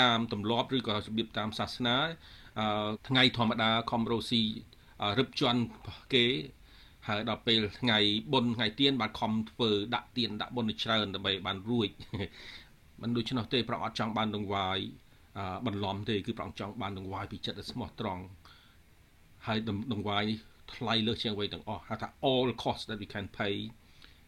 [0.00, 1.96] តាមទម្លាប់ឬក៏របៀបតាមសាសនា
[3.07, 4.43] ថ្ងៃធម្មតាខំរស់ស៊ី
[5.17, 5.61] រឹបជន់
[6.13, 6.25] គេ
[7.07, 7.99] ហើយដល់ពេលថ្ងៃ
[8.33, 11.89] បុណ្យថ្ងៃទៀនបានខំធ្វើដាក់ទៀនដាក់បុណ្យច្រើនដើម្បីបានរួច
[13.01, 14.79] មិនដូច្នោះទេព្រះអត់ចង់បានដង្វាយ
[15.67, 18.23] បន្លំទេគឺព្រះអង្គចង់បានដង្វាយពីចិត្តដ៏ស្មោះត្រង់
[19.47, 19.59] ហើយ
[19.93, 20.37] ដង្វាយនេះ
[20.75, 23.55] ថ្លៃលើសជាងអ្វីទាំងអស់ហៅថា all cost that we can pay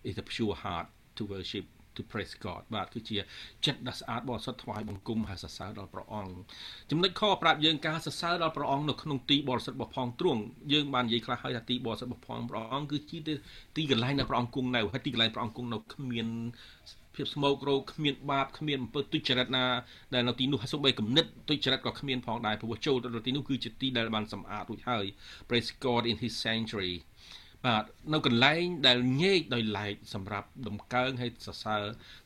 [0.10, 1.66] is a pure heart to worship
[2.00, 3.18] to praise God បាទគឺជា
[3.66, 6.34] ចិត្តដ៏ស្អាតបរិសុទ្ធថ្វាយបង្គំហើយសរសើរដល់ព្រះអង្គ
[6.92, 10.42] ចំណុចខប្រាប់យើងការសរសើរដល់ព្រះអង្គនៅក្នុងទីបរិសុទ្ធរបស់ផងទ្រង់
[10.74, 13.18] យើងបាននិយាយខ្លះហើយថាទីបរិសុទ្ធរបស់ផងព្រះអង្គគឺជា
[13.76, 16.28] ទីកន្លែងដែលព្រះអង្គគង់នៅហើយទីកន្លែងព្រះអង្គគង់នៅគ្មាន
[17.16, 19.66] ភាពស្មោករោគគ្មានបាបគ្មានអំពើទុច្ចរិតណា
[20.14, 25.06] ដែលនៅទីនោះសូម្បីគំនិតទុច្ចរិតក៏គ្មានផងដែរព្រោះចូលទៅទីនោះគឺជាទីដែលបានសម្អាតរួចហើយ
[25.48, 26.96] Praise God in his sanctuary
[27.66, 31.82] បាទនៅកន្លែងដែលញែកដោយឡែកសម្រាប់ដំកើងឲ្យសរសើរ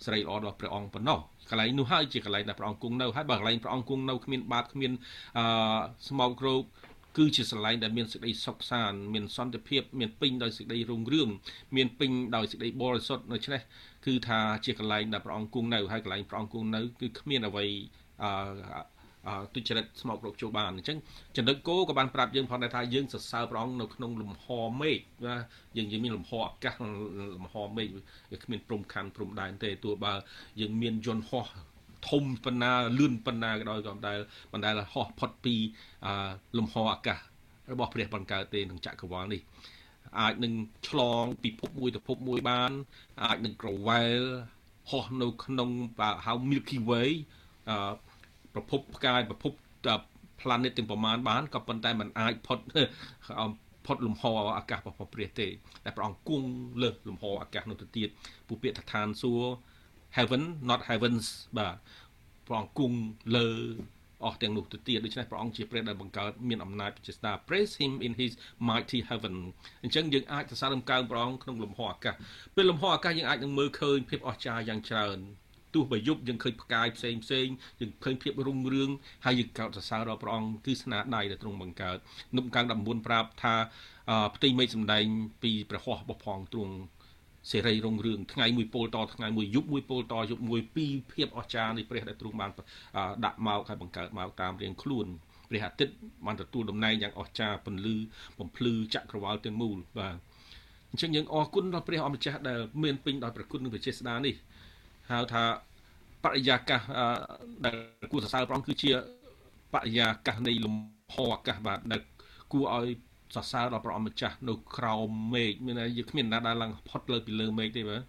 [0.05, 4.91] ស្រីល្អរបស់ព្រះអង្គប៉ុណ្ណោះកន្លែងនោះហើយជាកន្លែងដែលព្រះអង្គគង់នៅហើយបើកន្លែងព្រះអង្គគង់នៅគ្មានបាបគ្មាន
[5.37, 5.45] អឺ
[6.09, 6.63] ស្មោករោគ
[7.17, 11.29] គឺជាសន្លែងដែលមានសេចក្តីសុខសាន្តមានសន្តិភាពមានពេញដោយសេចក្តីរុងរឿង
[11.75, 13.61] មានពេញដោយសេចក្តីបរិសុទ្ធដូច្នេះ
[14.05, 17.65] គឺថាជាកន្លែងដែលព្រះអង្គគង់នៅហើយកន្លែងព្រះអង្គគង់នៅគឺគ្មានអ្វី
[18.23, 18.31] អឺ
[19.53, 20.97] ទុច្ចរិតស្មោករោគចូលបានអញ្ចឹង
[21.37, 24.45] ចំណុចគោក៏បានប្រាប់យើងផងដែរថាយើងសរសើរព្រះអង្គនៅក្នុងលំហ
[24.81, 25.35] មេឃណា
[25.77, 26.75] យើងយើងមានលំហអាកាស
[27.35, 27.87] លំហមេឃ
[28.31, 30.13] វាគ្មានព្រំខណ្ឌព្រំដែនទេទោះបើ
[30.61, 31.45] យើងមានយន្តហោះ
[32.09, 34.19] ធំប៉ុណ្ណាលឿនប៉ុណ្ណាក៏ដោយក៏មិនដែល
[34.53, 35.55] មិនដែលហោះផុតពី
[36.57, 37.19] លំហអាកាស
[37.71, 39.41] របស់ព្រះបង្កើតទេក្នុងចក្រវាលនេះ
[40.19, 40.53] អាចនឹង
[40.87, 42.71] ឆ្លងពិភពមួយទៅភពមួយបាន
[43.23, 44.21] អាចនឹងក្រវ៉ែល
[44.91, 45.69] ហោះនៅក្នុង
[46.25, 47.11] ហៅ Milky Way
[47.69, 47.77] អឺ
[48.53, 49.53] ប្រភពផ្កាយប្រភព
[50.39, 52.59] planet ទាំងប្រមាណបានក៏ប៉ុន្តែมันអាចផុត
[53.85, 54.23] ផុតលំហ
[54.57, 55.47] អាកាសរបស់ព្រះទេ
[55.85, 56.47] តែព្រះអង្គគង់
[56.81, 58.09] លើលំហអាកាសនោះទៅទៀត
[58.47, 59.47] ពូពាក្យថាឋានសួគ៌
[60.17, 61.25] heaven not heavens
[61.57, 61.75] បាទ
[62.47, 62.97] ព្រះអង្គគង់
[63.35, 63.47] លើ
[64.25, 68.31] អស់ទាំងនោះទៅទៀតដូច្នេះព្រះអង្គជាព្រះដែលបង្កើតមានអំណាចពិចារណា praise him in his
[68.69, 69.35] mighty heaven
[69.83, 72.15] អញ្ចឹងយើងអាចសរសើររំកើងព្រះអង្គក្នុងលំហអាកាស
[72.55, 75.19] ពេលលំហអាកាសយើងអាចនឹងមើលឃើញភាពអស្ចារ្យយ៉ាងច្រើន
[75.73, 77.47] ទោះបើយប់យើងឃើញផ្កាយផ្សេងផ្សេង
[77.79, 78.89] យើងឃើញភាពរុងរឿង
[79.25, 81.97] ហើយយើងកោតសរសើរដល់ព្រះអង្គគឺស្នាដៃដែលទ្រង់បង្កើត
[82.35, 83.55] នុបកាំង19ប្រាប់ថា
[84.35, 85.05] ផ្ទៃមេឃសម្ដែង
[85.43, 86.75] ពីព្រះហស្ថរបស់ផងទ្រង់
[87.51, 92.51] សេរីរុងរឿងថ្ងៃមួយពលតថ្ងៃមួយយប់មួយពលតយប់មួយពីរភាពអស្ចារ្យនៃព្រះដែលទ្រង់បាន
[93.25, 95.07] ដាក់មកហើយបង្កើតមកតាមរៀងខ្លួន
[95.49, 95.93] ព្រះអាទិត្យ
[96.25, 97.95] បានទទួលតំណែងយ៉ាងអស្ចារ្យពន្លឺ
[98.39, 100.15] បំភ្លឺចក្រវាលទាំងមូលបាទ
[100.91, 104.35] អញ្ចឹងយើងអរគុណដល់ព្រះអម្ចាស់ដែលមានពេញដោយព្រះគុណនិងព្រះចេស្តានេះ
[105.11, 105.43] ហៅថា
[106.23, 106.81] បរិយាកាស
[107.65, 107.75] ដែល
[108.11, 108.91] គួរសរសើរព្រះអង្គគឺជា
[109.73, 110.75] បរិយាកាសនៃលំ
[111.15, 112.01] ហអាកាសបាទដែល
[112.51, 112.87] គួរឲ្យ
[113.35, 118.01] សរសើរដល់ព្រះអង្គម្ចាស់នៅក្រោមមេឃមានយើងគ្មានណាដែលឡើងផុតលើពីលើមេឃទេបាទ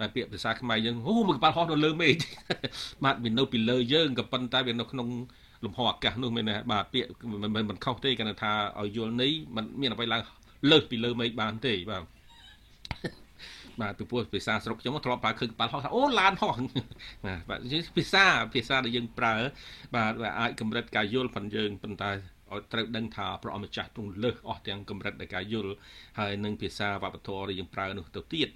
[0.00, 2.14] តែពាក្យភាសាខ្មែរយើងអូមួយកប៉ាល់ហោះនៅលើមេឃ
[3.04, 5.08] បាទវានៅពីលើយើងក៏ប៉ុន្តែវានៅក្នុង
[5.64, 7.08] លំហអាកាសនោះមែនទេបាទពាក្យ
[7.42, 10.22] មិនមិនខុសទេគាត់ថាឲ្យយល់នេះมันមានអ្វីឡើង
[10.70, 12.02] លើសពីលើមេឃបានទេបាទ
[13.82, 16.54] បាទពីព្រោះភាសាស្រុកខ្ញុំធ្លាប់ប្រើឃើញប៉ាល់ហោះថាអូឡានហោះ
[17.26, 17.60] បាទបាទ
[17.96, 19.34] ភាសាភាសាដែលយើងប្រើ
[19.94, 22.10] បាទអាចកម្រិតការយល់ប៉ុនយើងប៉ុន្តែ
[22.52, 25.72] ឲ្យត្រូវដឹងថាព្រះអម្ចាស់ទ្រង់លើសអស់ទាំងកម្រិតនៃការយល់
[26.18, 28.48] ហើយនឹងភាសាវប្បធម៌ដែលយើងប្រើនោះទៅទៀត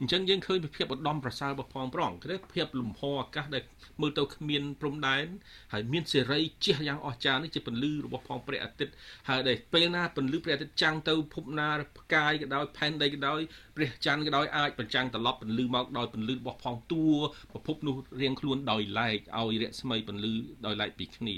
[0.00, 3.64] អញ្ចឹងយើងឃើញពីភាពឧត្តមប្រសើររបស់ផងប្រងគឺភាពលំហអាកាសដែល
[4.00, 5.26] មើលទៅគ្មានព្រំដែន
[5.72, 8.92] ហើយមានសេរីជះយ៉ាងអស្ចារ្យនេះជាពន្លឺរបស់ផងព្រះអាទិត្យ
[9.28, 13.40] ហើយដែលពេលណាពន្លឺព្រះអាទិត្យចាំងទៅភពណាផ្កាយក៏ដោយផែនដីក៏ដោយ
[13.76, 17.04] ព្រះច័ន្ទក៏ដោយអាចបញ្ចាំងត្រឡប់ពន្លឺមកដោយពន្លឺរបស់ផងតួ
[17.52, 20.32] ប្រភពនោះរៀងខ្លួនដោយឡែកឲ្យរស្មីពន្លឺ
[20.66, 21.36] ដោយឡែកពីគ្នា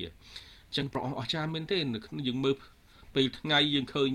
[0.76, 2.54] ចឹងព្រះអង្គអស្ចារ្យមែនទេយើងមើល
[3.14, 4.10] ពេលថ្ងៃយើងឃើញ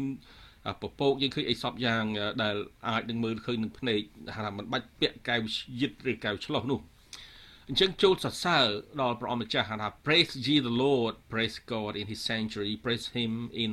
[0.81, 2.03] ពពកយើងឃើញអីសពយ៉ាង
[2.43, 2.55] ដែល
[2.89, 4.01] អាចនឹងមើលឃើញនឹងភ្នែក
[4.35, 5.41] ថាមិនបាច់ពាក់កែវ
[5.81, 6.79] យិតឬកែវឆ្លោះនោះ
[7.67, 8.65] អញ្ចឹងចូលសរសើរ
[9.01, 13.31] ដល់ព្រះអង្គម្ចាស់ថា praise ye the lord praise god in his sanctuary praise him
[13.63, 13.71] in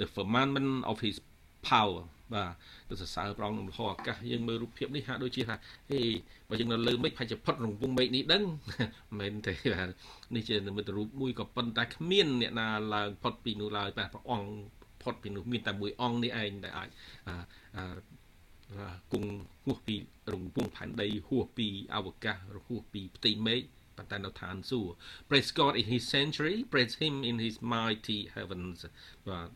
[0.00, 1.16] the firmament of his
[1.70, 2.00] power
[2.32, 2.50] បាទ
[2.88, 5.56] ទៅសរសើរព្រះអង្គក្នុងលហអាកាសយើងមើលរូបភាពនេះហាក់ដូចជាថា
[5.90, 6.00] ហេ
[6.48, 8.42] បើយើងនៅលើមេឃប្រហែលជាផុតរង្វង់មេឃនេះដឹង
[9.18, 9.88] មិនមែនទេបាទ
[10.34, 14.50] នេះជានិមិត្តរូបមួយក៏ប៉ុន្តែគ្មានអ្នកណាឡើងផុតពីនោះឡើយបាទព្រះអង្គ
[15.02, 16.88] ផុតពីនោះមានតែមួយអង្គនេះឯងដែលអាច
[19.12, 19.30] គង់
[19.64, 19.96] ហួសពី
[20.32, 23.62] រង្វង់ផែនដីហួសពីអវកាសហួសពីផ្ទៃមេឃ
[23.96, 24.94] ប៉ុន្តែនៅឋានសួគ៌
[25.28, 28.78] Praise God in his sanctuary praise him in his mighty heavens
[29.28, 29.48] បាទ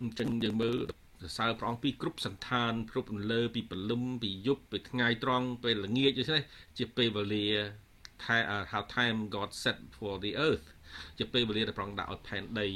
[0.00, 0.76] អញ្ចឹងយើងមើល
[1.20, 6.42] សរសើរព្រះអង្គពីគ្រប់សន្តានគ្រប់លើពីព្រលឹមពីយប់ពីថ្ងៃត្រង់ពេលល្ងាចដូចនេះ
[6.78, 7.46] ជាពេលវេលា
[8.72, 10.66] how time God set for the earth
[11.18, 12.68] ជាពេលវេលាដែលព្រះអង្គដាក់ឲ្យផែនដី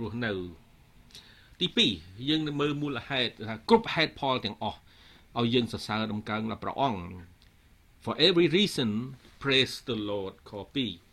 [0.00, 0.32] រស់នៅ
[1.60, 1.66] ទី
[1.98, 4.78] 2យើងនឹងមើលមូលហេតុថាគ្រប់ហេតុផលទាំងអស់
[5.38, 7.02] ឲ្យយើងសរសើរដំកើងដល់ព្រះអង្គ
[8.04, 8.90] for every reason
[9.42, 11.07] praise the lord ខ2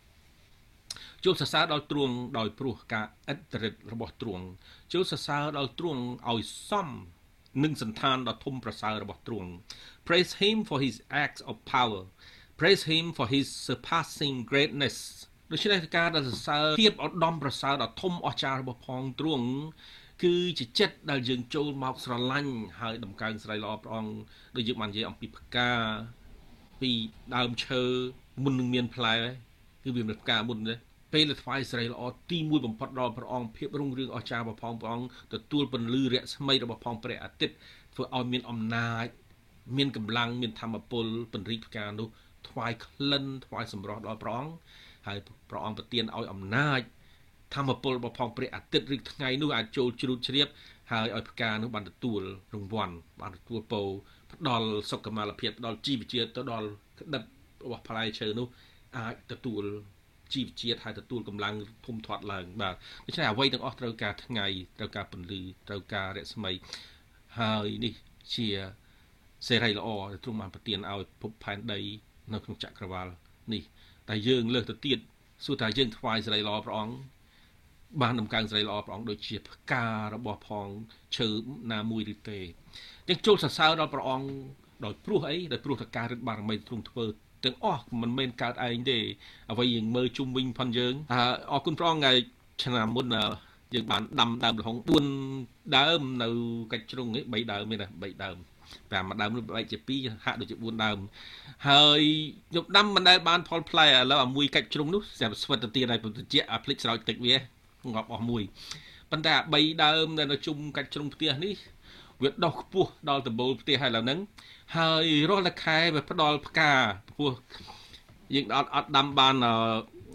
[1.26, 4.46] ចូលសរសើរដល់ទ្រង់ដោយព្រោះការអិតរិទ្ធរបស់ទ្រង់
[4.94, 6.90] ចូលសរសើរដល់ទ្រង់ឲ្យសម
[7.64, 9.50] នឹងសន្តានដ៏ធំប្រសើររបស់ទ្រង់
[10.08, 12.02] Praise him for his acts of power
[12.60, 14.98] Praise him for his surpassing greatness
[15.52, 19.48] ដូច្នេះការដែលសរសើរភាពឧត្តមប្រសើរដ៏ធំអស្ចារ្យរបស់ផងទ្រង់
[20.24, 24.14] គឺជាចិត្តដែលយើងចូលមកស្រឡាញ់ហើយដំកើងស្រីល្អព្រះអង្គ
[24.56, 25.72] ដូចយើងបាននិយាយអំពីផ្កា
[26.82, 26.92] ពី
[27.36, 27.84] ដើមឈើ
[28.44, 29.16] មុននឹងមានផ្លែ
[29.84, 30.76] គឺវាមានផ្កាមុនទេ
[31.14, 37.56] ពេលថ្វាយស្រីល្អទីមួយបំផុតដល់ព្រះអង្គភាពរុងរឿងអស្ចារ្យរបស់ផងព្រះអង្គទទួលពន្លឺរស្មីរបស់ផងព្រះអាទិត្យ
[37.94, 39.08] ធ្វើឲ្យមានអំណាច
[39.78, 42.08] មានកម្លាំងមានធម៌ពលពន្រីកផ្កានោះ
[42.50, 44.54] ថ្វាយក្លិនថ្វាយសម្រស់ដល់ព្រះអង្គ
[45.08, 45.18] ហើយ
[45.50, 46.82] ព្រះអង្គប្រទានឲ្យអំណាច
[47.56, 50.48] ធម្មពលរបស់ផងព្រះអាទិត្យឬថ្ងៃនោះអាចចូលជ្រូតជ្រាប
[50.92, 52.22] ហើយឲ្យផ្កានោះបានទទួល
[52.54, 53.88] រង្វាន់បានទទួលពរ
[54.34, 56.68] ផ្ដល់សុខុមាលភាពផ្ដល់ជីវជាតិទៅដល់
[57.00, 57.24] ក្តិប
[57.64, 58.48] របស់ផ្លែឈើនោះ
[58.98, 59.64] អាចទទួល
[60.36, 64.48] ជីវជាតិហើយទទួលកម្លាំងធំធាត់ឡើងបាទដូច្នេះអ្វីទាំងអស់ត្រូវការថ្ងៃ
[64.80, 66.52] ត្រូវការពន្លឺត្រូវការរស្មី
[67.40, 67.94] ហើយនេះ
[68.36, 68.48] ជា
[69.48, 71.80] សេរីល្អដែលទ្រង់បានប្រទានឲ្យភពផែនដី
[72.34, 73.08] នៅក្នុងចក្រវាល
[73.54, 73.64] នេះ
[74.10, 75.00] តែយើងលើសទៅទៀត
[75.46, 76.96] សួរថាយើងថ្វាយសេរីល្អព្រះអង្គ
[78.02, 80.68] បានដំកើងសេរីល្អព្រះអង្គដូចជាផ្ការបស់ផង
[81.18, 81.30] ឈើ
[81.72, 82.40] ណាមួយឬទេ
[83.08, 84.30] យើងចូលសរសើរដល់ព្រះអង្គ
[84.86, 87.06] ដោយព្រោះអីដោយព្រោះតការរិទ្ធបារមីទ្រង់ធ្វើ
[87.46, 88.98] ទាំងអស់មិនមែនកើតឯងទេ
[89.52, 90.94] អ្វីយើងមើលជុំវិញផងយើង
[91.52, 92.14] អរគុណព្រះអង្គថ្ងៃ
[92.64, 93.08] ឆ្នាំមុន
[93.74, 94.78] យើងបានដាំដើមលហុង
[95.26, 96.30] 4ដើមនៅ
[96.72, 98.38] កាច់ជ្រុងនេះ3ដើមទេណា3ដើម
[98.94, 100.98] តាមមួយដើមនោះបែកជា2ហាក់ដូចជា4ដើម
[101.70, 102.02] ហើយ
[102.52, 107.36] ខ្ញុំដាំមិនដែលបានផលផ្លែឥឡូវអាមួយកាច់ជ្រុងនោះស្រាប់ស្វិតទៅទៀតហើយពុទ្ធជាអាភ្លេចស្រោចទឹកវា
[107.94, 108.44] ងាប់អស់មួយ
[109.12, 111.56] ប៉ុន្តែអា3ដើមដែលនៅជុំកាច់ជ្រុងផ្ទះនេះ
[112.22, 114.20] វាដុះខ្ពស់ដល់ដំបូលផ្ទះហើយឡើយហ្នឹង
[114.74, 116.72] ហើយរាល់តែខែវាផ្ដល់ផ្កា
[117.18, 117.32] ពោះ
[118.34, 119.36] យើងអត់អត់ដាំបាន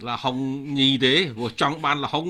[0.08, 0.36] លហុង
[0.78, 2.26] ញីទេព្រោះចង់បានលហុង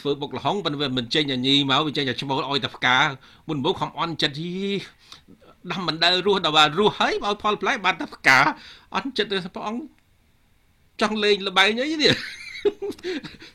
[0.00, 2.98] ធ្វើបុកលហុងប៉ុន្តែវាមិនចេញអាញីមកវាចេញតែឈ្មោលឲ្យតែផ្កា
[3.48, 4.54] មុនមកខំអន់ចិត្តយី
[5.72, 8.38] ដាំមិនដែលរស់ដល់បានរស់ហើយឲ្យផលផ្លែបានតែផ្កា
[8.94, 9.82] អន់ចិត្តព្រះអង្គ
[11.00, 12.14] ចង់លេងលបែងអីនេះ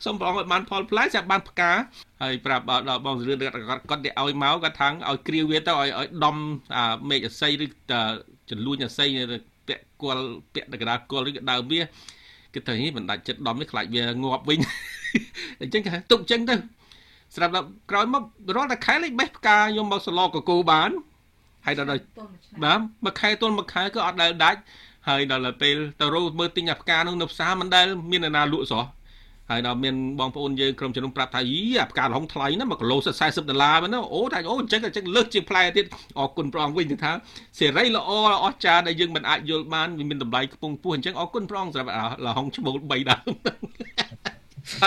[0.04, 1.72] សូមព្រះអង្គឲ្យបានផលផ្លែចាំបានផ្កា
[2.22, 3.54] ហើយប្រាប់ដល់បងសរឿនគាត់
[3.90, 6.36] គាត់ទៅឲ្យមកគាត់ថាងឲ្យគ្រាវវាទៅឲ្យឲ្យដំ
[6.76, 7.66] អាមេឃអស័យឬ
[8.50, 9.08] ចលួញអស័យ
[9.68, 11.82] ពាក់គល់ពាក់កណ្ដាលគល់ឬក៏ដើមវា
[12.54, 14.58] គឺទៅនេះមិនដាច់ចិត្តដំនេះខ្លាចវាងាប់វិញ
[15.60, 16.54] អញ្ចឹងគេទុកអញ្ចឹងទៅ
[17.36, 18.22] ស្រាប់ដល់ក្រោយមក
[18.56, 20.90] រាល់តែខែលេខបេះផ្កាខ្ញុំមកសឡកកូបាន
[21.66, 24.60] ហើយដល់បាទមួយខែទល់មួយខែក៏អត់ដែលដាច់
[25.08, 28.88] ហើយដល់ពេលទៅរោមើលទិញអាផ្កានោះនៅផ្សារមិនដែលមានអ្នកណាលក់ស្រស់
[29.50, 35.84] ហើយដល់មានបងប្អូនយើងក្រុមជំនុំប្រាប់ថាយីអាផ្កាលហុងថ្លៃណា1គីឡូ40ដុល្លារមែនអូថាអូអញ្ចឹងអញ្ចឹងលើសជាងផ្លែទៀត
[36.18, 37.12] អរគុណព្រះអង្គវិញថា
[37.58, 38.10] សេរីល្អ
[38.44, 41.90] អស្ចារ្យដែលយើងមិនអាចយល់បានវាមានតម្លៃខ្ពង់ខ្ពស់អញ្ចឹងអរគុណព្រះអង្គសម្រាប់
[42.26, 43.54] លហុងឈ្មោល3ដើមតែ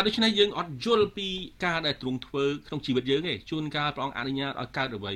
[0.05, 1.27] ដូច្នេះយើងអត់យល់ពី
[1.65, 5.13] ការដែលទ្រង់ធ្វើក្នុងជីវិតយើងទេជួនកាលព្រះអង្គអនុញ្ញាតឲ្យកើតអ្វី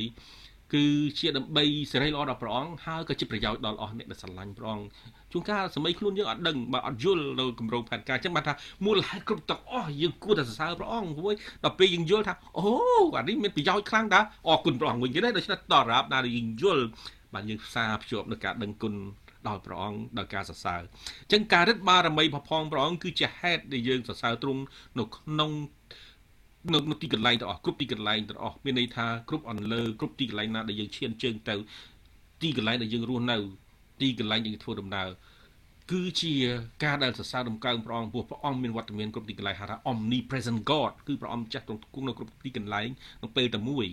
[0.73, 0.85] គឺ
[1.19, 4.85] ជាដើម្បីសេរីល្អដល់ព្រះអង្គហើយក៏ជាប្រយោជន៍ដល់អស់អ្នកដែលស្រឡាញ់ព្រះអង្គ
[5.31, 8.53] ជួនកាលសម័យខ្លួនយើងអត់ដឹងបើអត់យល់នៅគម្រោងផែនការអញ្ចឹងបានថា
[8.85, 12.65] មូលហេតុគ្រប់ទាំងអស់យើងគួរតែសរសើរព្រះអង្គព្រោះដល់ពេលយើងយល់ថាអូ
[13.17, 16.83] អានេះមានប្រយោជន៍ខ្លាំងដែរអរគុណព្រះអង្គវិញទៀតដូច្នេះតរាបណាយើងយល់
[17.33, 18.93] បាទយើងផ្សារភ្ជាប់នឹងការដឹងគុណ
[19.47, 24.61] ដល់ព្រះអង្គដល់ការសរសើរអញ្ចឹងការរឹតបារមីផផងព្រះអង្គគឺជាហេតុដែលយើងសរសើរទ្រង់
[24.99, 25.51] នៅក្នុង
[26.73, 31.55] នៅនៅទីកន្លែងទាំងអស់គ្រប់ទីកន្លែងទាំងអស់មានន័យថាគ្រប់អន្លើគ្រប់ទីកន្លែងណាដែលយើងឈានជើងទៅ
[32.41, 33.37] ទីកន្លែងដែលយើងរស់នៅ
[34.01, 35.09] ទីកន្លែងយើងធ្វើដំណើរ
[35.91, 36.33] គឺជា
[36.83, 42.87] ការដែលសរសើរដំកើងព្រះអង្គព្រោះព្រះអង្គមានវត្តមានគ្រប់ទីកន្លែងហៅថា omnipresent God គឺព្រះអង្គចាស់ទ្រង់គង់នៅគ្រប់ទីកន្លែង
[43.19, 43.85] ក្នុងពេលតែមួយ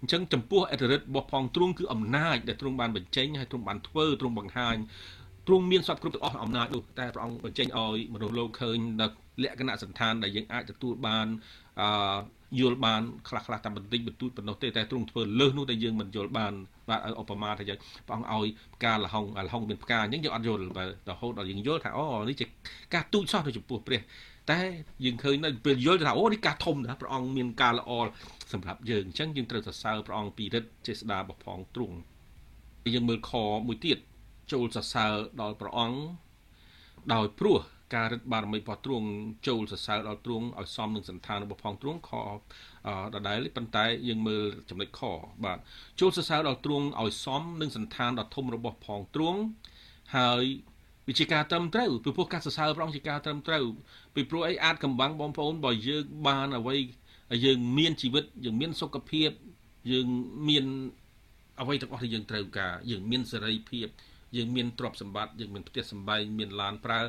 [0.00, 4.76] អញ្ចឹងចំពោះអធិរិទ្ធរបស់ផងទ្រង់គឺអំណាចដែលទ្រង់បានបញ្ចេញហើយទ្រង់បានធ្វើទ្រង់បង្ហាញ
[5.46, 9.06] ទ្រង់មានសពគ្រប់ទាំងអស់អំណាចនោះតែព្រះអង្គបញ្ចេញឲ្យមនុស្សលោកឃើញនៅ
[9.42, 11.26] លក្ខណៈសន្តានដែលយើងអាចទទួលបាន
[11.80, 16.52] អឺយល់បានខ្លះខ្លះតែបន្តិចបន្តួចប៉ុណ្ណោះទេតែទ្រង់ធ្វើលើសនោះដែលយើងមិនយល់បាន
[16.88, 22.46] បាទឧបមាថាយើងព្រះអង្គឲ្យផ្កាលហុងលហុងមានផ្កាអញ្ចឹងយើងអត់យល់បាទរហូតដល់យើងយល់ថាអូនេះជា
[22.94, 24.00] ការទូចសោះទៅចំពោះព្រះ
[24.50, 24.60] តែ
[25.04, 27.90] យើងឃើញនៅពេលយល់ថាអូនេះការធំណាស់ព្រះអង្គមានការល្អ
[28.52, 31.96] សម្រាប់យើងអញ្ចឹងយើងត្រូវសរសើរព្រះអង្គពីរិទ្ធចេស្តារបស់ផងទ្រង់
[32.94, 33.32] យើងមើលខ
[33.66, 33.98] មួយទៀត
[34.52, 36.00] ចូលសរសើរដល់ព្រះអង្គ
[37.14, 37.58] ដោយព្រោះ
[37.94, 39.08] ការរឹតបារមីរបស់ទ្រង់
[39.48, 42.10] ចូលសរសើរដល់ទ្រង់ឲ្យសមនឹងសន្តានរបស់ផងទ្រង់ខ
[43.14, 45.00] ដដែលប៉ុន្តែយើងមើលចំណុចខ
[45.44, 45.58] បាទ
[46.00, 49.40] ចូលសរសើរដល់ទ្រង់ឲ្យសមនឹងសន្តានដ៏ធំរបស់ផងទ្រង់
[50.16, 50.44] ហើយ
[51.08, 53.64] វាជាការត្រឹមត្រូវពីព្រោះការសរសើរព្រះអង្គជាការត្រឹមត្រូវ
[54.14, 56.76] ពីព្រោះអីអាចកំបាំងបងប្អូនបើយើងបានអ្វី
[57.44, 59.30] យើងមានជីវិតយើងមានសុខភាព
[59.92, 60.06] យើង
[60.48, 60.64] មាន
[61.60, 63.88] អ្វីទាំងអស់ដែលយើងត្រូវការយើងមានសេរីភាព
[64.36, 67.00] យើងមានទ្រព្យសម្បត្តិយើងមានផ្ទះសម្បែងមានឡានប្រើ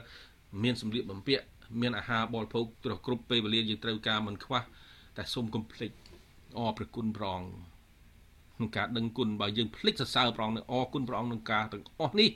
[0.63, 1.45] មានសម្លៀកបំពាក់
[1.81, 4.59] មានអាហារបរិភោគត្រគ្រប់ពេលវេលាយើងត្រូវការមិនខ្វះ
[5.17, 5.91] តែសូមកុំភ្លេច
[6.57, 7.51] អរព្រះគុណព្រះអង្គ
[8.55, 12.29] ក្នុងការដឹងគុណបើយើងភ្លេចសរសើរព្រះអង្គនឹងអរគុណព្រះអង្គនឹងការទាំងអស់នេះ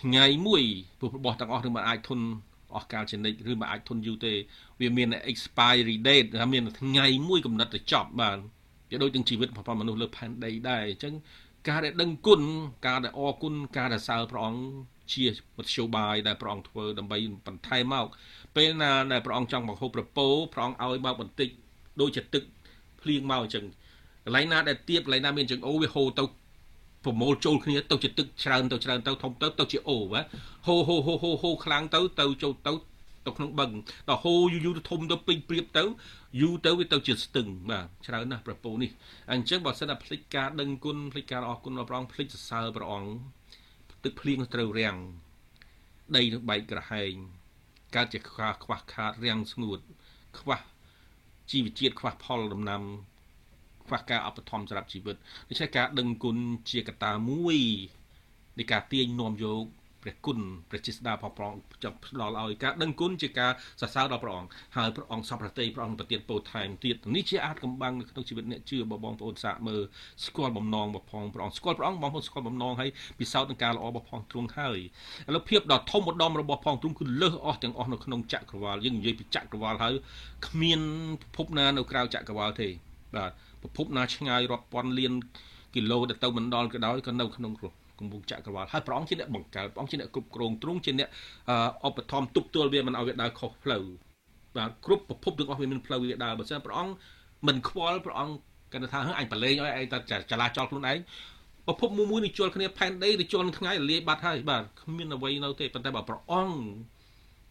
[0.00, 0.62] ថ្ងៃមួយ
[0.98, 2.26] ព្រោះរបស់ទាំងអស់នឹងមិនអាចធន់
[2.76, 4.32] អស់កាលជានិច្ចឬមិនអាចធន់យូរទេ
[4.80, 8.38] វាមាន expiry date ថាមានថ្ងៃមួយកំណត់ទៅចប់បាទ
[8.90, 11.14] វាដូចនឹងជីវិតរបស់មនុស្សលើផែនដីដែរអញ្ចឹង
[11.68, 12.42] ការដែលដឹងគុណ
[12.86, 14.62] ការដែលអរគុណការដែលសើព្រះអង្គ
[15.14, 15.24] ជា
[15.58, 18.06] មធ្យោបាយដែលព្រះអង្គធ្វើដើម្បីបន្ថែមមក
[18.56, 21.48] ពេលណាដែលព្រះអង្គចង់បង្ហូបប្រពោព្រះអង្គឲ្យមកបន្តិច
[22.00, 22.42] ដូចជាទឹក
[23.00, 23.64] ភ្លៀងមកអញ្ចឹង
[24.24, 26.24] កន្លែងណាដែលទៀបកន្លែងណាមានអញ្ចឹងអូវាហូរទៅ
[27.04, 30.24] ប្រមូលចូលគ្នាទៅជាទឹកច្រើនទៅច្រើនទៅធំទៅទៅជាអូបាទ
[30.66, 32.72] ហូរហូរហូរហូរហូរខ្លាំងទៅទៅចូលទៅ
[33.26, 33.70] ទៅក្នុងបឹង
[34.08, 35.84] ដល់ហូរយូរយូរទៅធំទៅពេញព្រៀបទៅ
[36.40, 38.90] យូរទៅវាទៅជាស្ទឹងបាទច្រើនណាស់ប្រពោនេះ
[39.32, 43.10] អញ្ចឹងបើសិនតែភ្លេចការដឹងគុណភ្លេចការអរគុណដល់ព្រះអង្គភ្លេចសរសើរព្រះអង្គ
[44.04, 44.96] ទឹកភ្លៀងត្រូវរាំង
[46.16, 47.14] ដីនឹងបែកក្រហែង
[47.94, 49.80] កើតជាខ្វះខ្វះខាតរាំងស្ងួត
[50.38, 50.60] ខ្វះ
[51.50, 52.82] ជីវជាតិខ្វះផលដំណាំ
[53.86, 55.16] ខ្វះការអបធម្មសម្រាប់ជីវិត
[55.48, 56.36] ដូច្នេះការដឹងគុណ
[56.70, 57.58] ជាកត្តាមួយ
[58.58, 59.64] នៃការទាញនាំយក
[60.02, 60.38] ព្រះគុណ
[60.70, 69.80] ព្រះចេស្តាផងព្រះអង្គចាប់ផ្ដល់ឲ្យការដឹងគុណជាការសរសើរដល់ព្រះអង្គហើយព្រះអង្គសពប្រតិព្រះអង្គប្រទានពោថែមទៀតនេះជាអាចកំបាំងនៅក្នុងជីវិតអ្នកជឿបងប្អូនសាកមើល
[70.26, 74.78] ស្គាល់បំណងរបស់ផងព្រះអង្គស្គាល់ព្រះអង្គបងប្អូនស្គាល់បំណងហើយពិសោធន៍នឹងការល្អរបស់ផងទ្រង់ហើយ
[75.28, 79.94] ឥឡូវភាពដ៏ធំឧត្តមរបស់ផងទ្រង់គឺលើសអស់ទាំងអស់នៅក្នុងចក្រវាលយើងនិយាយពីចក្រវាលហើយ
[80.46, 80.80] គ្មាន
[81.36, 82.68] ភពណានៅក្រៅចក្រវាលទេ
[83.16, 83.30] បាទ
[83.76, 85.12] ភពណាឆ្ងាយរាប់ពាន់លាន
[85.74, 91.08] គីឡូទៅទៅមិនដល់ក៏ដោយក៏នៅក្នុងគ្រោះ គម្រោងចក្រវាលហើយព្រះអង្គជាអ្នកបង្កើតព្រះអង្គជាអ្នកគ្រប់គ្រងទ្រង់ជាអ្នក
[91.86, 93.84] ឧបត្ថម្ភទប់ទល់វាមិនឲ្យវាដើរខុសផ្លូវ
[94.56, 96.92] បាទគ្រប់ប្រភពទាំងអស់វាមានផ្លូវវាដើរបើមិនព្រះអង្គ
[97.46, 98.34] មិនខ្វល់ព្រះអង្គ
[98.72, 99.98] គាត់ថាអញប្រឡែងឲ្យឯងតែ
[100.30, 100.98] ចលាចលខ្លួនឯង
[101.66, 106.56] ប្រភពមួយមួយនឹងជល់គ្នាផែនដីទៅជល់នឹងថ្ងៃលាយបាត់ហើយបាទគ្មានអ្វីនៅទេប៉ុន្តែបើព្រះអង្គ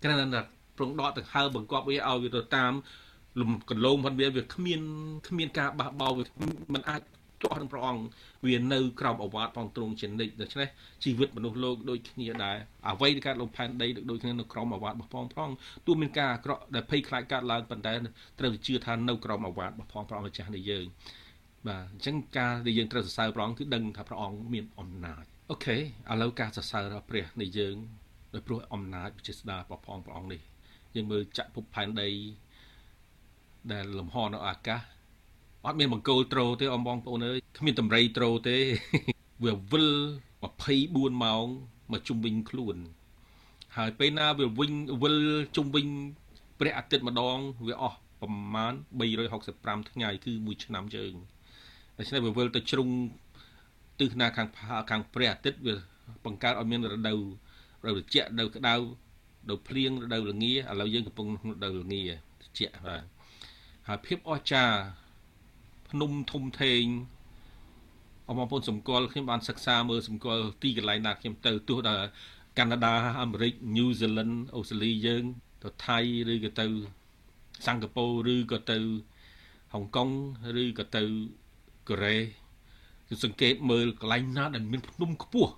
[0.04, 0.42] គ្រាន់តែ
[0.78, 2.74] ប្រងដកទៅហើបង្កប់វាឲ្យវាទៅតាម
[3.40, 4.82] លំកន្លងផងវាវាគ្មាន
[5.28, 6.24] គ្មានការបះបោវា
[6.74, 7.02] មិនអាច
[7.43, 8.02] ទាស់នឹងព្រះអង្គ
[8.45, 10.67] វានៅក្រោមអវាទផងទ្រង់ជានិច្ចដូច្នេះ
[11.04, 12.58] ជីវិតមនុស្សលោកដូចគ្នាដែរ
[12.89, 15.49] អ្វីដែលកើតលោកផែនដីដូចគ្នានៅក្រោមអវាទរបស់ផងផង
[15.88, 17.93] ទោះមានការអាក្រក់ដែលភ័យខ្លាចកើតឡើងប៉ុន្តែ
[18.39, 20.86] ត្រូវជឿថានៅក្រោមអវាទរបស់ផងព្រះអង្គម្ចាស់នៃយើង
[21.67, 25.82] បាទអញ្ចឹងការដែលយើងត្រូវសរសើរព្រះអង្គគឺដឹងថាព្រះអង្គមានអំណាចអូខេឥ
[26.21, 27.75] ឡូវការសរសើររបស់ព្រះនៃយើង
[28.34, 30.41] ដោយព្រោះអំណាចវិជាស្ដារបស់ផងព្រះអង្គនេះ
[30.95, 32.10] យើងមើលចាក់ភពផែនដី
[33.71, 34.82] ដែលលំហនៅអាកាស
[35.65, 38.58] អត់មានបង្គោលត្រូទេអមបងប្អូនអើយគ្មានតម្រៃត្រូទេ
[39.43, 39.89] វាវិល
[40.56, 41.45] 24ម៉ោង
[41.91, 42.76] មកជុំវិញខ្លួន
[43.78, 44.72] ហើយពេលណាវាវិញ
[45.04, 45.17] វិល
[45.56, 45.88] ជុំវិញ
[46.60, 48.74] ព្រះអាទិត្យម្ដងវាអស់ប្រមាណ
[49.32, 51.13] 365ថ្ងៃគឺមួយឆ្នាំយើង
[51.98, 52.89] ដូច្នេះវាវិលទៅជ្រុង
[54.00, 54.48] ទិសណាខាង
[54.89, 55.76] ខាងព្រះអាទិត្យវា
[56.26, 57.19] បង្កើតឲ្យមានរដូវ
[57.86, 58.80] រដូវត្រជាក់រដូវក្តៅរ
[59.50, 62.04] ដូវភ្លៀងរដូវល្ងាឥឡូវយើងកំពុងរដូវល្ងា
[62.41, 63.04] ត្រជាក់បាទ
[63.88, 64.78] ហើយភាពអស្ចារ្យ
[65.91, 66.84] ភ្នំធំធេង
[68.30, 72.06] អបងប្អូនសម្គាល់ខ្ញុំបានសិក្សាមើលសម្គាល់ទីកន្លែងណាខ្ញុំទៅទោះដល់
[72.58, 75.23] កាណាដាអាមេរិកញូហ្សេឡង់អូស្ត្រាលីយើង
[75.63, 75.99] ទៅថៃ
[76.34, 76.67] ឬក៏ទៅ
[77.65, 78.78] សិង្ហបុរីឬក៏ទៅ
[79.73, 80.10] ហុងកុង
[80.63, 81.04] ឬក៏ទៅ
[81.89, 82.17] កូរ៉េ
[83.08, 85.54] គឺសង្កេតមើលកន្លែងណាដែលមានភ្នំខ្ពស់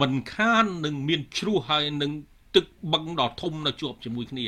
[0.00, 2.12] មិនខាននឹងមានជ្រោះហើយនឹង
[2.56, 4.46] ទឹកបឹងដ៏ធំនៅជាប់ជាមួយគ្នា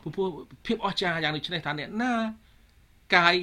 [0.00, 0.28] ព្រោះ
[0.66, 2.12] ភាពអស្ចារ្យយ៉ាងនេះនេះថាអ្នកណា
[3.16, 3.36] កាយ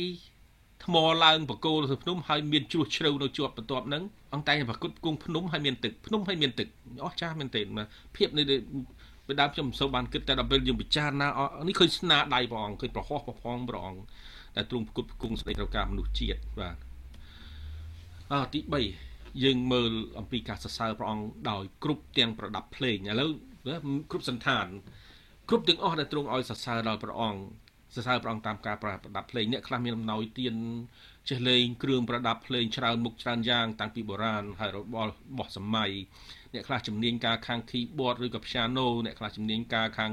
[0.85, 6.67] ថ្មឡើងបកគោទៅភ្នំហើយមានជ្រោះជ្រៅនៅជាប់បន្ទាប់ហ្នឹងអង្គតែប្រគុតគង់ភ្នំហើយមានទឹកភ្នំហើយមានទឹក
[7.05, 7.61] អស្ចារ្យមែនទេ
[8.15, 8.45] ភាពនេះ
[9.27, 11.27] ពីដើមខ្ញុំមិនសូវបានគិតតែដល់ពេលយើងពិចារណា
[11.67, 14.01] នេះឃើញស្នាដៃព្រះអង្គឃើញប្រហោះប្រផងព្រះអង្គ
[14.55, 16.77] តែទ្រង់ប្រគុតគង់ស្ដីត្រូវការមនុស្សជាតិបាទ
[18.31, 18.59] អទី
[19.01, 23.31] 3យើងមើលអំពីការសរសើរព្រះអង្គដោយគ្រប់ទាំងប្រដាប់ភ្លេងឥឡូវ
[24.11, 24.65] គ្រប់សន្តាន
[25.49, 27.39] គ្រប់ទាំងអស់ដែលទ្រង់ឲ្យសរសើរដល់ព្រះអង្គ
[27.95, 30.55] សរសើរព្រះអង្គតាមការប្រដាប់ភ្លេងអ្នកខ្លះមានអំណោយទាន
[31.29, 35.91] ចេះលេងគ្រឿងប្រដាប់ភ្លេងច្រើនមុខច្រើនយ៉ាង តាំងពីបុរាណហើយរបស់របស់សម័យ
[36.53, 40.11] អ្នកខ្លះជំនាញការខាង keyboard ឬក៏ piano អ្នកខ្លះជំនាញការខាង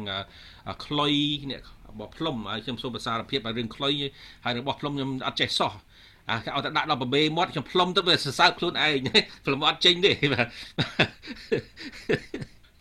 [0.84, 1.14] ខ្លុយ
[1.50, 3.94] អ្នករបស់ផ្លុំហើយខ្ញុំសូមប្រសារភាពឲ្យរឿងខ្លុយ
[4.44, 5.72] ហើយរបស់ផ្លុំខ្ញុំអត់ចេះសោះ
[6.30, 8.98] អាគេឲ្យតែដាក់ដល់បបេមាត់ខ្ញុំផ្លុំទៅវាសរសើរខ្លួនឯង
[9.44, 10.46] ផ្លុំអត់ចេញទេបាទ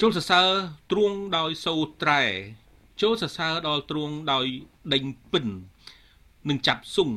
[0.01, 0.47] ចូលសរសើរ
[0.91, 2.23] ទ្រួងដោយសូត្រែ
[3.01, 4.45] ចូលសរសើរដល់ទ្រួងដោយ
[4.93, 5.47] ដេញពិន
[6.49, 7.11] និងចាប់ស៊ុង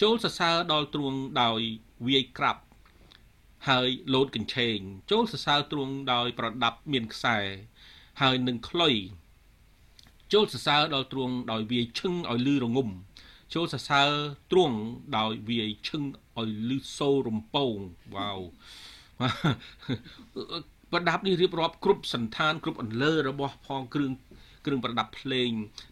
[0.00, 1.60] ចូលសរសើរដល់ទ្រួងដោយ
[2.06, 2.62] វាយក្រាប់
[3.68, 4.78] ហើយលោតកញ្ឆេង
[5.10, 7.38] ចូលសរសើរទ្រួងដោយប្រដាប់មានខ្សែ
[8.22, 8.94] ហើយនឹងខ្លុយ
[10.32, 12.88] ចូលសរសើរដល់ទ្រួងដោយវាយឈឹងឲ្យលឺរងំ
[13.54, 14.10] ចូលសរសើរ
[14.52, 14.76] ទ្រង់
[15.18, 16.02] ដោយវាយឈឹង
[16.40, 17.76] ឲ្យលឺសូររំពង
[18.14, 18.38] វ៉ាវ
[20.92, 24.12] ប្រដាប់នេះរៀបរាប់គ្រប់សន្តានគ្រប់អន្លើរបស់ផងគ្រឿង
[24.66, 25.50] គ្រឿងប្រដាប់ភ្លេង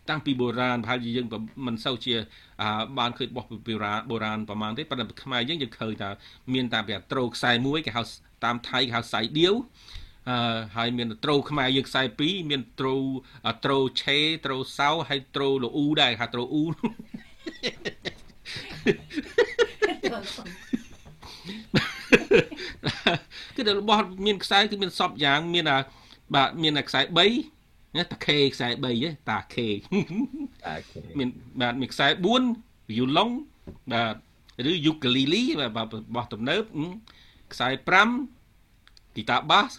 [0.09, 1.27] តាំងពីបុរាណប្រហែលជាយើង
[1.67, 2.15] មិនសូវជា
[2.99, 6.11] បានឃើញរបស់បុរាណបុរាណប្រហែលទេប៉ុន្តែខ្មែរយើងយើងឃើញថា
[6.55, 8.03] មានតាមពីត្រូខ្សែមួយគេហៅ
[8.45, 9.55] តាមថៃគេហៅខ្សែដៀវ
[10.29, 12.97] អឺហើយមានត្រូខ្មែរយើងខ្សែ2មានត្រូ
[13.65, 16.65] ត្រូឆេត្រូសៅហើយត្រូលអ៊ូដែរគេហៅត្រូអ៊ូ
[23.57, 25.79] គឺរបស់មានខ្សែគឺមានសពយ៉ាងមានអា
[26.35, 27.60] បាទមានខ្សែ3ណា
[27.97, 28.93] តាខេខ្សែ3ទេ
[29.31, 31.29] តាខេតាខេមាន
[31.61, 32.07] បាទមានខ្សែ
[32.51, 33.31] 4យូឡុង
[33.93, 34.15] បាទ
[34.71, 35.43] ឬយូកាលីលី
[35.77, 36.63] បាទរបស់ទំនើប
[37.53, 39.73] ខ្សែ5ហ្គីតាបាស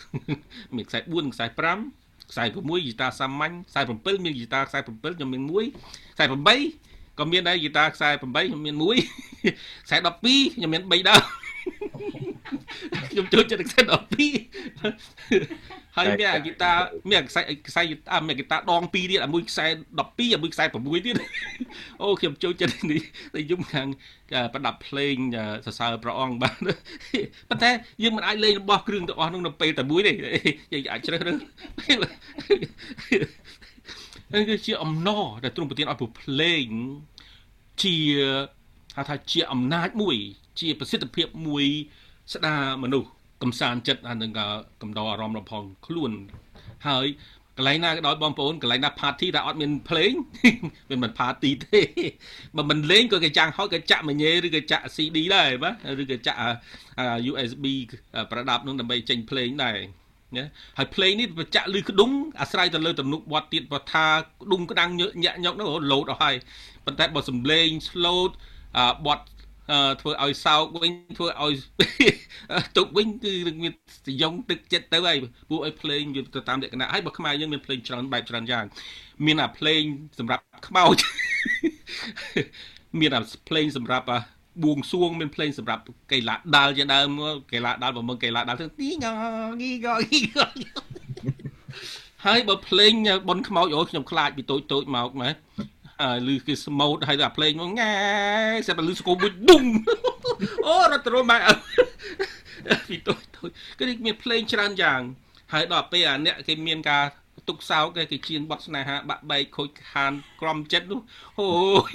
[0.75, 1.45] មានខ្សែ4ខ្សែ
[1.87, 11.21] 5ខ្សែ6ហ្គីតាសាមញ្ញខ្សែ7មានហ្គីតាខ្សែ7ខ្ញុំមាន1ខ្សែ8ក៏មានដែរហ្គីតាខ្សែ8ខ្ញុំមាន1ខ្សែ12ខ្ញុំមាន3ដែរ
[13.09, 13.91] ខ្ញុំចូលចិត្តខ្សែ12
[15.97, 16.71] ហើយមានអាហ្គីតា
[17.11, 17.81] មានខ្សែខ្សែ
[18.13, 19.65] អាមានហ្គីតាដង2ទៀតអាមួយខ្សែ
[19.99, 20.73] 12អាមួយខ្សែ6
[21.05, 21.15] ទៀត
[22.01, 23.01] អូខ្ញុំចូលចិត្តនេះ
[23.33, 23.87] តែយំខាង
[24.53, 25.15] ប្រដាប់ភ្លេង
[25.65, 26.53] សរសើរព្រះអង្គបាទ
[27.49, 27.71] ប៉ុន្តែ
[28.03, 30.11] យើងមិនអាចលេងរបស់គ្រឿងទាំងអស់នោះនៅពេលតែមួយទេ
[30.73, 36.65] យើងអាចជ្រើសរើសនេះគឺជាអំណរដែលទ្រង់ប្រទានឲ្យពួកភ្លេង
[37.83, 37.95] ជា
[38.97, 40.17] ហៅថាជាអំណាចមួយ
[40.59, 41.65] ជាប្រសិទ្ធភាពមួយ
[42.33, 43.09] ស្ដារមនុស្ស
[43.43, 44.31] កំសាន្តចិត្តអានឹង
[44.81, 46.11] កំដរអារម្មណ៍របស់ផងខ្លួន
[46.87, 47.07] ហើយ
[47.57, 50.11] កន្លែងណាក៏ដោយបងប្អូនកន្លែងណា party តែអត់មានភ្លេង
[50.89, 51.81] វាមិន party ទេ
[52.57, 56.39] បើមិនលេងក៏គេចាំងហោចក៏ចាក់មញេឬក៏ចាក់ CD ដែរបាទឬក៏ចាក់
[57.31, 57.65] USB
[58.31, 59.77] ប្រដាប់នោះដើម្បីចេញភ្លេងដែរ
[60.37, 60.45] ណា
[60.77, 64.05] ហើយភ្លេងនេះបច្ចៈឬក្ដុងអាស្រ័យទៅលើទំនុកបត់ទៀតបើថា
[64.41, 64.91] ក្ដុងក្តាំង
[65.23, 66.35] ញាក់ញក់នោះលោតអស់ហើយ
[66.85, 68.19] ប៉ុន្តែបើសំឡេង slow
[69.05, 69.25] បត់
[70.01, 71.53] ធ្វើឲ្យសោកវិញធ្វើឲ្យ
[72.77, 73.73] ទុកវិញគឺមាន
[74.07, 75.17] សយងទឹកចិត្តទៅហើយ
[75.49, 76.01] ពួកឲ្យភ្លេង
[76.35, 78.65] ទៅតាមលក្ខណៈហើយបើខ្មែរយើងមានភ្លេងច្រើនបែបច្រើនយ៉ាង
[79.25, 79.81] មានអាភ្លេង
[80.19, 80.97] សម្រាប់ខ្មោច
[82.99, 84.05] មានអាភ្លេងសម្រាប់
[84.63, 85.81] បួងសួងមានភ្លេងសម្រាប់
[86.11, 87.09] កីឡាដាល់ជាដើម
[87.51, 89.05] កីឡាដាល់បើមើលកីឡាដាល់ទៅទីង
[89.61, 90.29] ងីងងីង
[92.25, 92.93] ហើយបើភ្លេង
[93.27, 95.29] ប៉ុនខ្មោចអូខ្ញុំខ្លាចពីតូចតូចមកម៉ែ
[96.27, 97.93] ឮគេស្មូតហើយតែភ្លេងមកង៉ែ
[98.67, 99.65] សិតតែឮស្គមមួយឌុំ
[100.65, 101.39] អូរត់ទៅម៉ែ
[102.87, 105.01] ពីតូចតូចគឺមានភ្លេងច្រើនយ៉ាង
[105.53, 107.05] ហើយដល់ពេលអាអ្នកគេមានការ
[107.47, 110.11] ទុកសោកគេគេជៀនបត់ស្នេហាបាក់បែកខូចខាន
[110.41, 111.01] ក្រំចិត្តនោះ
[111.39, 111.49] អូ
[111.91, 111.93] យ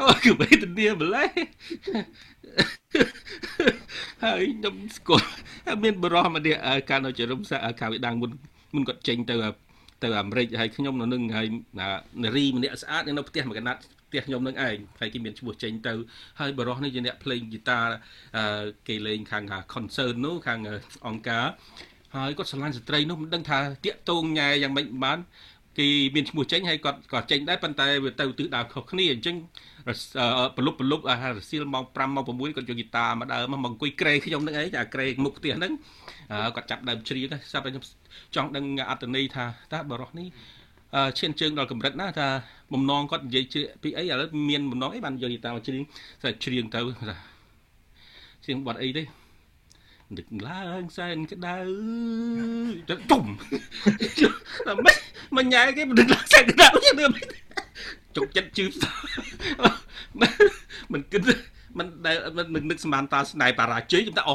[0.00, 1.30] អូយគឺវេទនាម្លេះ
[4.24, 5.28] ហើយខ្ញុំស្គាល់
[5.82, 8.30] មានបរោះម្នាក់កាលនៅចរុំសាកាវិដាងមុន
[8.74, 9.36] មុនគាត់ចេញទៅ
[10.02, 11.46] ទៅអាមេរិកហើយខ្ញុំនៅនឹងហើយ
[12.24, 15.94] នារីម្នាក់ស្អាតនៅផ្ទះមួយកណាត់ផ្ទះខ្ញុំនឹងឯងហើយគេមានឈ្មោះចេញទៅ
[16.40, 17.80] ហើយបរោះនេះជាអ្នកភ្លេងហ្គីតា
[18.88, 20.60] គេលេងខាង concert នោះខាង
[21.06, 21.46] អង្គការ
[22.16, 25.18] ហើយគាត់ស្រឡាញ់ស្ត្រីនោះមិនដឹងថាតាកតងញ៉ែយ៉ាងម៉េចបាន
[25.78, 29.36] គេមានឈ្មោះចេញហើយគាត់ក៏ចេញដែរប៉ុន្តែវាទៅទិសដៅខុសគ្នាអញ្ចឹង
[30.56, 35.72] ប្រលប់ប្រលប់អារសៀលម៉ោង5ម៉ោង6គាត់យកហ្គីតាមកដើមមកអង្គុយក្រេខ្ញុំនឹងអីអាក្រេមុខផ្ទះហ្នឹង
[36.56, 37.84] គាត់ចាប់ដើមជ្រៀងស្រាប់តែខ្ញុំ
[38.34, 40.28] ចង់ដឹងអត្តន័យថាតើបរោះនេះ
[41.18, 42.28] ឈានជើងដល់កម្រិតណាថា
[42.74, 43.44] បំណងគាត់និយាយ
[43.82, 45.82] ពីអីឥឡូវមានបំណងអីបានយកហ្គីតាមកជ្រៀង
[46.22, 47.16] តែជ្រៀងទៅថា
[48.44, 49.25] ជ្រៀងបាត់អីទេ
[50.14, 51.56] នឹកឡើងសែនក្តៅ
[52.90, 53.24] ទៅជុំ
[54.66, 54.96] តែមិន
[55.36, 57.36] មិនញ៉ែគេមិននឹកឡើងសែនក្តៅទេ
[58.16, 58.66] ជុកចិត្តជឿ
[60.92, 61.22] មិនគិត
[61.78, 62.16] មិនដែល
[62.54, 64.34] មិននឹកស្មានតាស្នេហ៍បារាជ័យខ្ញុំតែអូ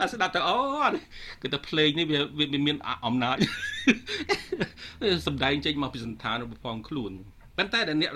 [0.00, 0.58] អាស្ដាប់ទៅអូ
[1.42, 3.36] គឺតែភ្លេងនេះវាវាមានអំណាច
[5.26, 7.12] សំដែងចេញមកពីសន្តានរបស់ផងខ្លួន
[7.58, 8.10] ប៉ុន្តែដែលអ្នក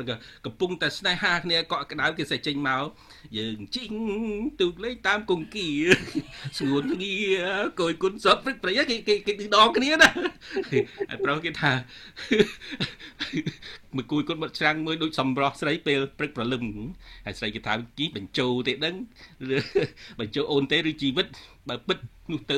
[0.44, 2.84] កំពុងតែស្នេហាគ្នាកក់ក្ដៅគេសេះចេញមក
[3.38, 3.92] យើងជីង
[4.60, 5.68] ទូកលេងតាមគង្គី
[6.58, 7.14] ស្ងួនគ្នា
[7.80, 10.10] កយគុណសពព្រឹកប្រៃគេគេគេដងគ្នាណា
[11.08, 11.72] ហើយប្រុសគេថា
[13.96, 16.64] មួយគួយគុណបាត់ច្រាំងមួយដូចសំរោះស្រីពេលព្រឹកប្រលឹម
[17.26, 18.94] ហើយស្រីគេថាជីបញ្ជោទេដឹង
[20.20, 21.26] បញ្ជោអូនទេឬជីវិត
[21.68, 21.98] បើពិត
[22.32, 22.56] នោះទៅ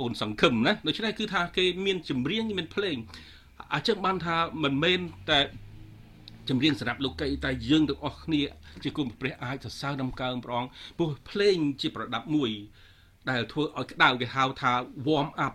[0.00, 2.96] អូនសង្ឃឹមណាដូច្នេះគឺថាគេមានចម្រៀងមានភ្លេង
[3.72, 5.00] អញ្ចឹងបានថាមិនមែន
[5.30, 5.40] តែ
[6.48, 8.42] ចម្រៀងសម្រាប់លោកីតែយើងទាំងអស់គ្នា
[8.84, 12.50] ជាគុំព្រះអាចសរសើរដំកើងព្រះអង្គព្រោះភ្លេងជាប្រដាប់មួយ
[13.30, 14.72] ដែលធ្វើឲ្យក្តៅគេហៅថា
[15.06, 15.54] warm up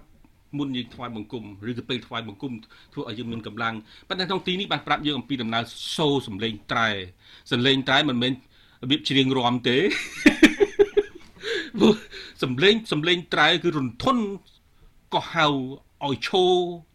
[0.58, 2.54] មុនយើងថ្វាយបង្គំឬក៏ពេលថ្វាយបង្គំ
[2.94, 3.76] ធ្វើឲ្យយើងមានកម្លាំង
[4.08, 5.64] ប៉ុន្តែក្នុងទីនេះបានប្រាប់យើងអំពីដំណើរ
[5.98, 6.90] សូរសំឡេងត្រែ
[7.52, 8.34] សំឡេងត្រែមិនមែន
[8.84, 9.78] របៀបច្រៀងរាំទេ
[12.44, 14.24] សំឡេងសំឡេងត្រែគឺរន្ធន់
[15.14, 15.46] ក៏ហៅ
[16.06, 16.44] ឲ្យឈោ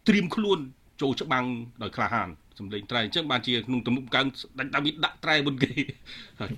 [0.09, 0.59] ត្រៀមខ្លួន
[1.01, 1.45] ចូលច្បាំង
[1.83, 2.29] ដោយក្លាហាន
[2.59, 4.27] សំលេងត្រែអញ្ចឹងបានជាក្នុងទំនុកកើង
[4.59, 5.73] ដាច់ដាវីដាក់ត្រែមុនគេ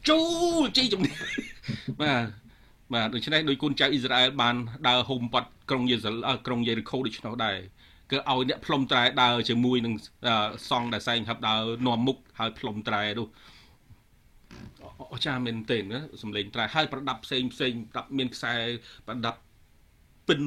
[0.09, 0.19] ចូ
[0.61, 1.13] លជ័យជំនះ
[2.01, 2.25] បាទ
[2.95, 4.57] បាទដូច្នេះដោយគុណចៅអ៊ីស្រាអែលបាន
[4.89, 7.59] ដើរហុំប៉ាត់ក្រុងយេរូសាឡឹមក្រុងយេរីកូដូច្នោះដែរ
[8.11, 9.95] គឺឲ្យអ្នកផ្លុំត្រែដើរជាមួយនឹង
[10.71, 13.29] សង់ដែលសែងហឹបដើរនាំមុខហើយផ្លុំត្រែនោះ
[15.13, 18.55] អស្ចារ្យមែនទែនណាសំឡេងត្រែហើយប្រដាប់ផ្សេងផ្សេងប្រដាប់មានខ្សែ
[19.07, 19.39] ប្រដាប់
[20.29, 20.43] ពិន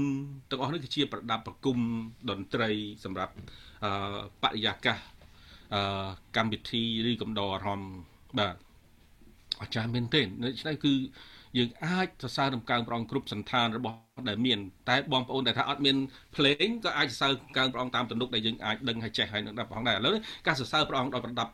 [0.49, 1.77] ទាំងអស់នេះគឺជាប្រដាប់ប្រគំ
[2.29, 2.69] តន្ត្រី
[3.05, 3.68] សម្រាប់អឺ
[4.43, 4.97] បរិយាកាស
[5.73, 5.81] អឺ
[6.37, 7.93] កម្មវិធីឬកំដរអារម្មណ៍
[8.39, 8.55] បាទ
[9.61, 10.93] អស្ចារ្យមែនទែនដូច្នេះគឺ
[11.57, 13.95] យើងអាចសរសើររំកើងព្រះអង្គគ្រប់សន្តានរបស់
[14.29, 14.59] ដែលមាន
[14.89, 15.95] តែបងប្អូនដែលថាអត់មាន
[16.35, 20.13] ភ្លេងក៏អាចសរសើរកើងព្រះអង្គតាមទំនុកដែលយើងអាចដឹងហើយចេះហើយនឹងដល់ព្រះអង្គដែរឥឡូវ
[20.47, 21.51] ការសរសើរព្រះអង្គដោយប្រដាប់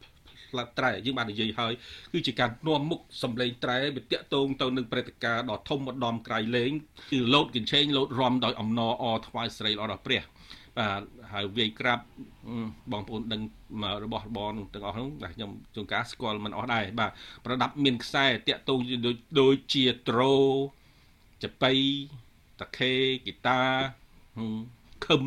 [0.51, 1.73] ផ្លាត់ត្រែយើងបាននិយាយហើយ
[2.13, 6.71] គឺជាការនាំមុខសំឡេងត្រែវាតាក់ទងទៅនឹងព្រឹត្តិការណ៍ដ៏ធំម្ដុំក្រៃលែង
[7.11, 10.23] គឺលោតកញ្ឆេងលោតរំដោយអំណរអថ្វាយស្រីល្អដល់ព្រះ
[10.79, 11.01] បាទ
[11.33, 11.99] ហើយវាយក្រាប
[12.91, 13.41] បងប្អូនដឹង
[14.03, 17.11] របស់របរនឹងទាំងអស់ហ្នឹងបាទខ្ញុំជួនកាលស្គាល់មិនអស់ដែរបាទ
[17.45, 18.79] ប្រដាប់មានខ្សែតាក់ទង
[19.39, 20.35] ដូចជាត្រូ
[21.43, 21.75] ចប៉ី
[22.59, 23.59] តាខេហ្គីតា
[25.05, 25.23] ខឹម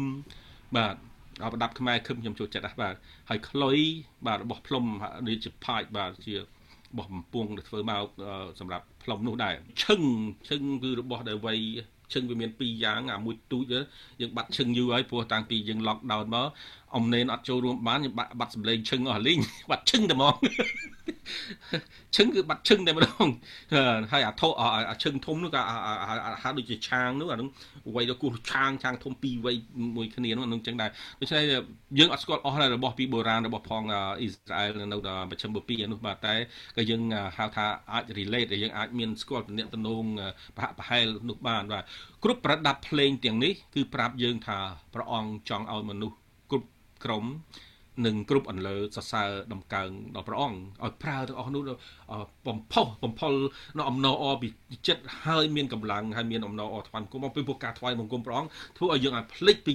[0.77, 0.97] បាទ
[1.43, 2.95] អប្រដាប់ខ្មែរខឹមខ្ញុំចូលចិត្តណាស់បាទ
[3.29, 3.79] ហើយខ្លុយ
[4.27, 4.85] បាទរបស់ផ្លុំ
[5.29, 6.41] នេះជាផាច់បាទជារ
[6.97, 8.05] បស់បំពង់ដែលធ្វើមក
[8.61, 10.01] សម្រាប់ផ្លុំនោះដែរឈឹង
[10.49, 11.55] ឈឹងគឺរបស់ដែលវៃ
[12.13, 13.73] ឈឹងវាមានពីរយ៉ាងអាមួយទូច
[14.21, 16.49] យើងបាត់ឈឹងយូរហើយព្រោះតាំងពីយើង lock down មក
[16.97, 19.39] អំណេនអត់ចូលរួមបានយើងបាត់បាត់សម្លេងឈឹងអស់លីង
[19.71, 20.35] បាត់ឈឹងតែហ្មង
[22.17, 23.29] ឈឹងគឺបាត់ឈឹងតែម្ដង
[24.13, 24.49] ហើយអាធោ
[24.91, 25.61] អាឈឹងធំនោះក៏
[26.43, 27.49] ហាក់ដូចជាឆាងនោះអានោះ
[27.95, 29.57] វ័យទៅគោះឆាងឆាងធំពីរវ័យ
[29.97, 30.91] មួយគ្នានោះអានោះចឹងដែរ
[31.21, 31.43] ដូច្នេះ
[31.99, 36.35] យើងអត់ស្គាល់អស់ហើយរបស់ពីបុរាណរបស់ផងអ៊ីស្រាអែលនៅដល់មជ្ឈមបូព៌ានោះបាទតែ
[36.77, 37.03] ក៏យើង
[37.37, 40.05] ហៅថាអាច relate យើងអាចមានស្គាល់តំណែងតំណង
[40.57, 41.85] ប្រហាក់ប្រហែលនោះបានបាទ
[42.25, 44.59] គ្រប់ប្រដាប់ភ្លេងទាំងនេះគឺប្រាប់យើងថា
[44.95, 46.17] ព្រះអង្គចង់ឲ្យមនុស្ស
[46.51, 46.69] គ្រប់
[47.05, 47.25] ក្រុម
[48.07, 51.63] និងគ្រប់អន្លើសរសើរដំកើងដល់ព្រះអង្គឲ្យប្រើទាំងអស់នោះ
[52.49, 53.33] បំផុសបំផុល
[53.79, 54.49] នៅអំណរអពី
[54.89, 59.73] ចិត្តហើយមានកម្លាំងហើយមានអំណរអថ្វាយគុំពីព្រោះការថ្វាយបង្គំព្រះអង្គធ្វើឲ្យយើងអាចភ្លេចពី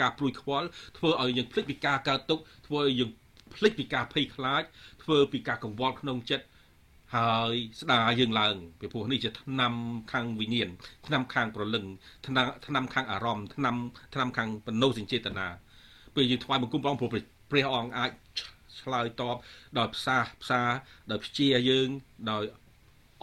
[0.00, 0.66] ការព្រួយខ្វល់
[0.98, 3.10] ធ្វើឲ្យយើងភ្លេចពីការកើតទុក្ខធ្វើឲ្យយើង
[3.56, 4.62] ភ្លេចពីការភ័យខ្លាច
[5.02, 6.46] ធ្វើពីការកង្វល់ក្នុងចិត្ត
[7.16, 9.74] ហើយស្ដារយើងឡើងពីព្រោះនេះជាឆ្នាំ
[10.12, 10.68] ខាងវិញ្ញាណ
[11.06, 11.84] ឆ្នាំខាងប្រលឹង
[12.26, 13.76] ឆ្នាំឆ្នាំខាងអារម្មណ៍ឆ្នាំ
[14.14, 15.48] ឆ្នាំខាងបណោសញ្ចេតនា
[16.14, 18.10] ពេលយើងថ្វាយបង្គំព្រះអង្គព្រោះ ព្រះអង្គអាច
[18.80, 19.36] ឆ្លើយតប
[19.78, 20.62] ដោយផ្សាផ្សា
[21.10, 21.88] ដោយព្យាយើង
[22.30, 22.44] ដោយ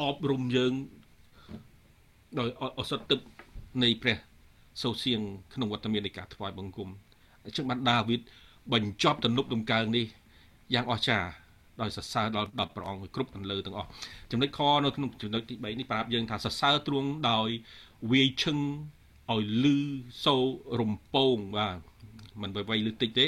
[0.02, 0.74] អប់រំយើង
[2.40, 2.50] ដោយ
[2.80, 3.20] អសត់ទឹក
[3.84, 4.18] នៃព្រះ
[4.82, 5.22] សូសៀង
[5.54, 6.90] ក្នុងវត្តមាននៃការថ្វាយបង្គំ
[7.44, 8.22] អញ្ចឹងបានដាវីត
[8.74, 10.06] បញ្ចប់ទំនុកដំកើងនេះ
[10.74, 11.30] យ៉ាងអស្ចារ្យ
[11.82, 13.90] ដោយសរសើរដល់ដល់ព្រះអង្គគ្រប់ទាំងលើទាំងអស់
[14.32, 17.50] ចំណុចខនៅក្នុងចំណុចទី3នេះប្រាប់យើងថាសរសើរទ្រង់ដោយ
[18.12, 18.60] វាយឈឹង
[19.34, 19.78] ឲ្យលឺ
[20.26, 20.44] សូរ
[20.80, 21.78] រំពងបាទ
[22.42, 23.26] មិនវៃលឺតិចទេ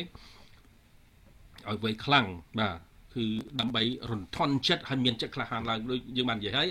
[1.70, 2.26] ឲ្យវៃខ្លាំង
[2.60, 2.78] បាទ
[3.16, 3.24] គឺ
[3.60, 6.68] ដើម្បីរន្ធន់ចិត្តឲ្យមានចិត្តក្លាហានឡើងដូចយើងបាននិយាយហើយ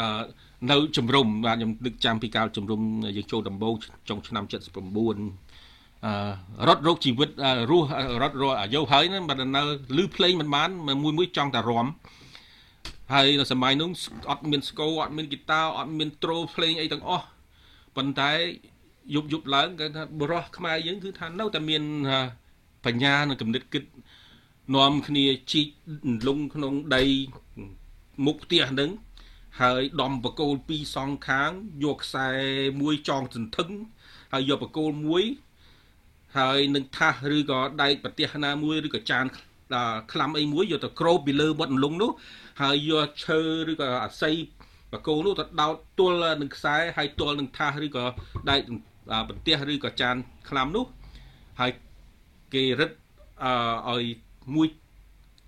[0.00, 0.22] អឺ
[0.70, 2.80] នៅជំរុំបាទខ្ញុំនឹកចាំពីកាលជំរុំ
[3.16, 3.74] យើងចូលដំបូង
[4.08, 4.54] ចុងឆ្នាំ79
[6.04, 6.12] អឺ
[6.68, 7.30] រត់រោគជីវិត
[7.70, 7.88] រស់
[8.22, 9.62] រត់រកអាយុហើយហ្នឹងបើនៅ
[9.98, 10.68] លឺភ្លេងមិនបាន
[11.02, 11.86] មួយមួយចង់តែរំ
[13.14, 13.90] ហើយនៅសម័យនោះ
[14.30, 17.26] អត់មានស្គរអត់មានហ្គីតាអត់មានត្រូភ្លេងអីទាំងអស់
[17.96, 18.32] ប៉ុន្តែ
[19.14, 21.82] យប់យប់ឡើងគេថាបរោះខ្មែរយើងគឺថានៅតែមាន
[22.84, 23.84] បញ្ញានិងគំនិតគិត
[24.74, 25.68] នាំគ្នាជីក
[26.28, 27.04] លងក្នុងដី
[28.26, 28.90] មុខផ្ទះហ្នឹង
[29.60, 31.50] ហើយដំបកូលពីរសងខាង
[31.84, 32.28] យកខ្សែ
[32.80, 33.70] មួយចងសន្ធឹង
[34.32, 35.24] ហើយយកបកូលមួយ
[36.38, 39.24] ហើយនឹងថាសឬក៏ដែកប្រទេសណាមួយឬក៏ចាន
[40.12, 42.10] ក្លាំអីមួយយកទៅក្របពីលើមាត់លងនោះ
[42.62, 43.40] ហើយយកឈើ
[43.70, 44.34] ឬក៏អាស័យ
[44.92, 48.04] បកូលនោះទៅដោតទល់នឹងខ្សែហើយទល់នឹងថាសឬក៏
[48.50, 48.60] ដែក
[49.28, 50.16] ប្រទេសឬក៏ចាន
[50.48, 50.84] ក្លាំនោះ
[51.60, 51.72] ហើយ
[52.54, 52.90] គេរឹត
[53.44, 54.68] អឺឲ្យ មួយ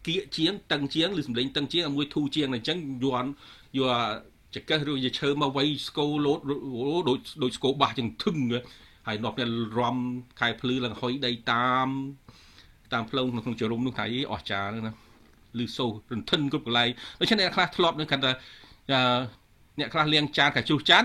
[0.07, 3.29] គៀកជាងតឹងជាងឬសម្លេងតឹងជាងឲ្យមួយធូរជាងអញ្ចឹងយន់
[3.79, 3.97] យក
[4.55, 6.41] ចកេះឬយកឈើមកវៃស្គោលោត
[7.09, 8.37] ដូចដូចស្គោបាសចឹងធឹង
[9.07, 9.47] ហើយនាំគ្នា
[9.79, 9.97] រំ
[10.41, 11.89] ខែភ្លឺឡើងហុយដីតាម
[12.93, 14.93] តាមផ្លូវក្នុងជរុំនោះថាអីអស្ចារ្យណា
[15.65, 16.91] ឬសូរន្ទិនគ្រប់កន្លែង
[17.21, 18.33] ដូច្នេះអ្នកខ្លះធ្លាប់នឹងគាត់ថា
[19.79, 21.03] អ្នកខ្លះលៀងចានកាជុះចាន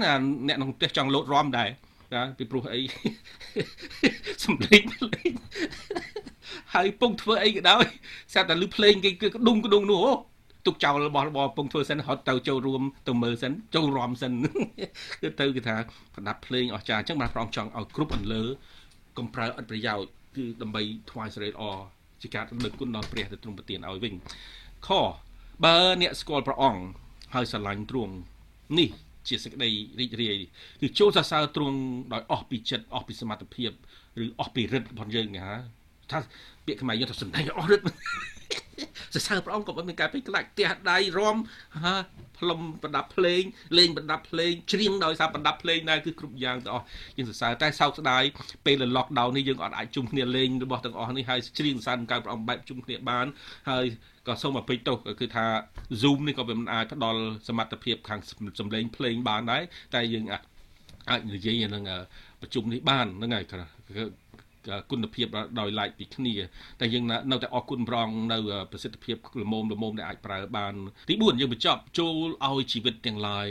[0.48, 1.70] អ្នកក្នុងផ្ទះចង់លោតរំដែរ
[2.16, 2.82] ណាពីព្រោះអី
[4.44, 5.34] សំលេងលេង
[6.74, 7.86] ហើយពងធ្វើអីក៏ដោយ
[8.34, 10.14] ស្រាប់តែលឺភ្លេងគេគឺក្ដុងក្ដុងនោះអូ
[10.66, 14.34] ទុកចោលរបស់របរពងធ្វើសិនហត់ទៅចូលរួមទៅមើលសិនចូលរំសិន
[15.22, 15.76] គឺទៅគេថា
[16.14, 18.44] ប្រដាប់ភ្លេងអស្ចារ្យអញ្ចឹងបានប្រងចង់ឲ្យគ្រប់អន្លើ
[19.18, 21.64] កុំប្រើអត់ប្រយោជន៍គឺដើម្បីថ្វាយសេរីល្អ
[22.22, 24.14] ជាការដឹកគុណដល់ព្រះទៅទ្រង់ប្រទានឲ្យវិញ
[24.88, 24.90] ខ
[25.64, 26.82] បើអ្នកស្គាល់ព្រះអង្គ
[27.34, 28.14] ហើយស្រឡាញ់ទ្រង់
[28.78, 28.90] នេះ
[29.28, 29.70] ជាសេចក្តី
[30.00, 30.38] រីករាយ
[30.82, 31.78] គឺចូលសរសើរទ្រង់
[32.14, 33.72] ដោយអស់ពីចិត្តអស់ពីសមត្ថភាព
[34.24, 35.48] ឬអស់ពីរិទ្ធរបស់យើងណា
[36.12, 36.20] ថា
[36.66, 37.86] ពាក្យខ្មែរយើងថាសំដែងអស់រិទ្ធ
[39.16, 41.38] សរសើរព្រះអង្គក៏មិនមានការពេកខ្លាចផ្ទះដៃរំ
[41.84, 41.96] ហា
[42.40, 43.42] ផ្លុំប្រដាប់ភ្លេង
[43.78, 46.86] លេងប្រដាប់ភ្លេងច្រៀងដោយសារប្រដាប់ភ្លេងដែរគឺគ្រប់យ៉ាងទាំងអស់
[47.18, 48.24] យើងសរសើរតែសោកស្ដាយ
[48.66, 53.26] ពេល lockdown នេះយើងអត់អាចជុំគ្នាលេងរបស់ទាំងអស់នេះហើយច្រៀងសរសើរកើតព្រះអង្គបែបជុំគ្នាបាន
[53.70, 53.86] ហើយ
[54.28, 55.46] ក៏សូមអភ័យទោសគឺថា
[56.02, 58.20] Zoom នេះក៏វាមិនអាចផ្ដល់សមត្ថភាពខាង
[58.60, 59.64] សំឡេងភ្លេងបានដែរ
[59.96, 60.26] តែយើង
[61.10, 61.84] អាចនិយាយនឹង
[62.42, 63.46] ប្រជុំនេះបានហ្នឹងហើយ
[64.92, 65.28] គុណភាព
[65.60, 66.36] ដោយឡែកពីគ្នា
[66.80, 68.38] តែយើងនៅតែអរគុណប្រងនៅ
[68.72, 70.74] ប្រសិទ្ធភាពល្មមល្មមដែលអាចប្រើបាន
[71.10, 73.48] ទី4យើងបញ្ចប់ចូលឲ្យជីវិតទាំងឡាយ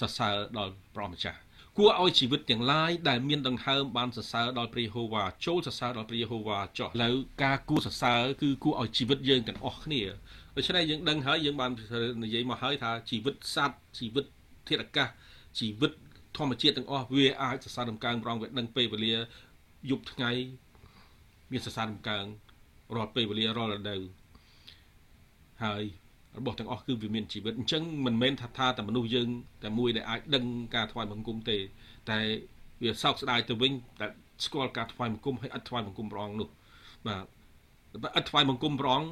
[0.00, 1.38] សរសើរដល់ព្រះម្ចាស់
[1.78, 10.02] គួរឲ្យជីវិតទាំងឡាយដែលមានដង្ហើមបានសរសើរដល់ព្រះយេហូវ៉ាចូលសរសើរដល់ព្រះយេហូវ៉ាចុះហើយការគួរសរសើរគឺគួរឲ្យជីវិតយើងទាំងអស់គ្នា
[10.56, 11.70] ដូច្នេះយើងដឹងហើយយើងបាន
[12.24, 14.24] និយាយមកហើយថាជីវិតសត្វជីវិត
[14.68, 15.08] ធាតុអាកាស
[15.60, 15.92] ជីវិត
[16.36, 19.14] ធម្មជាតិទាំងអស់វាអាចសរសើរដំកើងប្រងវាដឹងពេលវេលា
[19.90, 20.30] យប់ថ្ងៃ
[21.52, 22.24] មានសរសើរដំកើង
[22.94, 24.02] រាល់ពេលវេលារាល់រដូវ
[25.64, 25.82] ហើយ
[26.38, 29.28] របស់ទាំងអស់គឺវាមានជីវិតអញ្ចឹងមិនមែនថាថាតែមនុស្សយើង
[29.64, 31.58] តែមួយដែលអាចដឹងការថ្វាយបង្គំទេ
[32.10, 32.18] តែ
[32.82, 34.06] វាសោកស្ដាយទៅវិញតែ
[34.44, 36.48] ស្គាល់ការថ្វាយបង្គំហើយអត់ថ្វាយបង្គំព្រះអង្គនោះ
[37.06, 39.10] បាទអត់ថ្វាយបង្គំព្រះអង្គ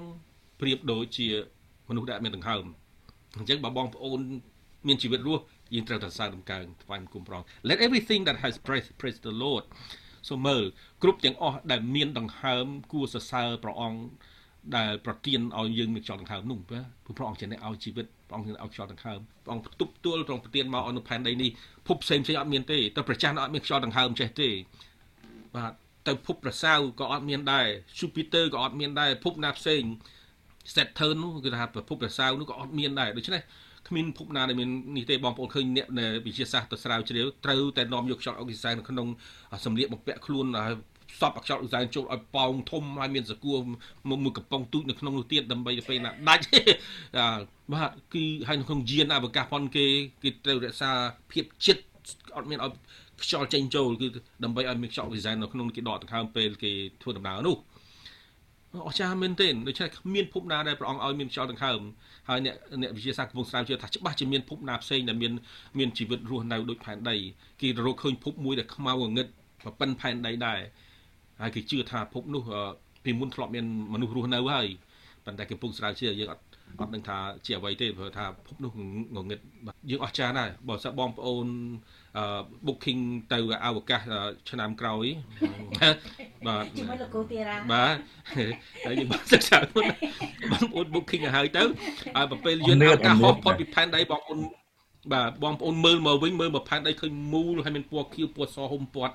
[0.60, 1.28] ប្រៀបដូចជា
[1.88, 2.64] មនុស្សដែលមានដង្ហើម
[3.38, 4.20] អញ្ចឹងបើបងប្អូន
[4.88, 5.42] មានជីវិតរស់
[5.74, 9.64] យើងត្រូវតែសើដំកើងថ្វាយបង្គំព្រះអង្គ Let everything that has praise praise the Lord
[10.28, 10.62] សូមមើល
[11.02, 14.00] គ្រប់ទាំងអស់ដែលមានដង្ហើមគួរសរសើរព្រះអង្គ
[14.76, 21.50] ដែលប្រទានឲ្យយើងមានខ្យល់ដង្ហើមនោះព្រោះព្រះអង្គជាអ្នកឲ្យជីវិតព្រះអង្គជាអ្នកឲ្យខ្យល់ដង្ហើមព្រះអង្គផ្ទុបទួលព្រះអង្គប្រទានមកអនុផែនដីនេះ
[21.88, 24.48] ភពផ្សេងផ្សេងអត់មានទេតែព្រះច័ន្ទអត់មានខ្យល់ដង្ហើមចេះទេ
[25.54, 25.72] បាទ
[26.08, 27.66] ទៅភពប្រសៅក៏អត់មានដែរ
[27.98, 29.82] Jupiter ក៏អត់មានដែរភពណាផ្សេង
[30.74, 33.42] Saturn នោះគឺថាភពប្រសៅនោះក៏អត់មានដែរដូច្នេះ
[33.92, 35.86] គ្មានភពណាដែលមាននេះទេបងប្អូនឃើញអ្នក
[36.26, 39.06] វិទ្យាសាស្ត្រទៅស្រាវជ្រាវត្រូវតែនាំយកខ្យល់អុកស៊ីសែននៅក្នុង
[39.64, 40.76] សម្លៀកបំពាក់ខ្លួនហើយ
[41.20, 43.58] សពខ្យល់អុកស៊ីសែនចូលឲ្យប៉ោងធំហើយមានសកួរ
[44.24, 46.44] មួយកំប៉ុងទូចនៅក្នុងនោះទៀតដើម្បីទៅពេលណាដាច់
[47.72, 49.86] បាទគឺហើយនៅក្នុងយានអវកាសប៉ុនគេ
[50.22, 50.90] គេត្រូវរក្សា
[51.32, 51.82] ភាពចិត្ត
[52.36, 52.72] អត់មានឲ្យ
[53.22, 54.06] ខ្យល់ចេញចូលគឺ
[54.44, 56.72] ដើម្បីឲ្យមានខ្យល់អុកស៊ីសែននៅក្នុងគេដកដង្ហើមពេលគេ
[57.02, 57.56] ធ្វើដំណើរនោះ
[58.86, 61.80] អស្ចារ្យមែនទែនដូច្នេះគ្មានភពណាដែលព្រះអង្គឲ្យមានខ្យល់ដង្ហើម
[62.28, 65.32] ហើយអ្នកអ្នកវិទ្យាសាស្ត្រកំពុងស្រាវជ្រាវថាច្បាស់ជាមានភពណាផ្សេងដែលមាន
[65.78, 67.16] មានជីវិតរស់នៅដូចផែនដី
[67.60, 69.26] គេរកឃើញភពមួយដែលខ្មៅងងឹត
[69.80, 70.60] ប៉ុណ្ណផែនដីដែរ
[71.40, 72.42] ហើយគេជឿថាភពនោះ
[73.04, 74.66] ពីមុនធ្លាប់មានមនុស្សរស់នៅហើយ
[75.24, 76.42] ប៉ុន្តែគេកំពុងស្រាវជ្រាវយើងអត់
[76.80, 78.72] អត់ដឹងថាជាអ្វីទេព្រោះថាភពនោះ
[79.14, 79.40] ងងឹត
[79.90, 81.46] យើងអស្ចារ្យដែរបើសិនបងប្អូន
[82.66, 83.02] booking
[83.32, 84.00] ទៅអវកាស
[84.50, 85.06] ឆ្នាំក្រោយ
[86.46, 87.96] បាទជាមួយលោកគ្រូទីរាបាទ
[88.86, 91.62] ហើយយើងបានសិក្សាបងប្អូន booking ឲ្យហើយទៅ
[92.16, 94.38] ហើយបើពេលយើងអវកាសហោះផុតពីផែនដីបងប្អូន
[95.12, 99.14] បាទបងប្អូនមើលមកវិញមើលមកផែនដីឃើញមូលហើយមានពណ៌ខៀវពណ៌សហុំព័ទ្ធ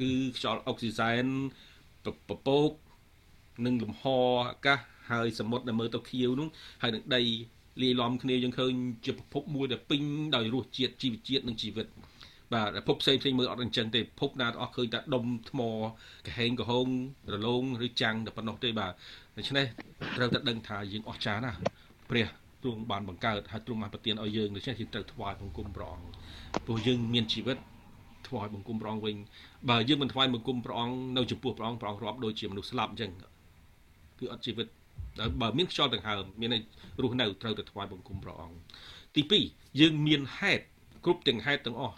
[0.00, 1.24] គឺខ្យល់អុកស៊ីសែន
[2.04, 2.70] ពពក
[3.66, 4.02] និងលំហ
[4.50, 4.78] អាកាស
[5.10, 6.48] ហើយសមុទ្រដែលមើលទៅខៀវនោះ
[6.82, 7.22] ហើយនឹងដី
[7.82, 8.72] លាយឡំគ្នាយើងឃើញ
[9.04, 10.02] ជាប្រភពមួយដែលពេញ
[10.36, 12.15] ដោយរសជាតិជីវជាតិនិងជីវិតបាទ
[12.86, 15.60] ភពផ្សេងផ្សេងមើលអត់អញ្ចឹងទេភពណាអស់ឃើញតែដុំថ្ម
[16.26, 16.88] កហេងកហង
[17.32, 18.92] រលោងឬចាំងតែប៉ុណ្ណោះទេបាទ
[19.36, 19.66] ដូច្នេះ
[20.16, 21.58] ត្រូវតែដឹងថាយើងអស្ចារ្យណាស់
[22.10, 22.26] ព្រះ
[22.62, 26.08] ទ្រង់បានបង្កើតហើយទ្រង់បានប្រទានឲ្យយើងដូច្នេះយើងត្រូវថ្វាយបង្គំព្រះអង្គ
[26.66, 27.58] ព្រោះយើងមានជីវិត
[28.28, 29.16] ថ្វាយបង្គំព្រះអង្គវិញ
[29.70, 33.10] បើយើងមិនថ្វាយបង្គំព្រះអង្គនៅចំពោះព្រះអង្គព្រះអង្គរាប់ដូចជាមនុស្សស្លាប់អញ្ចឹង
[34.18, 34.66] គឺអត់ជីវិត
[35.40, 36.50] បើមានខ្យល់ដង្ហើមមាន
[37.02, 38.56] រស់នៅត្រូវតែថ្វាយបង្គំព្រះអង្គ
[39.14, 39.22] ទី
[39.52, 40.64] 2យើងមានហេតុ
[41.04, 41.96] គ្រប់ទាំងហេតុទាំងអស់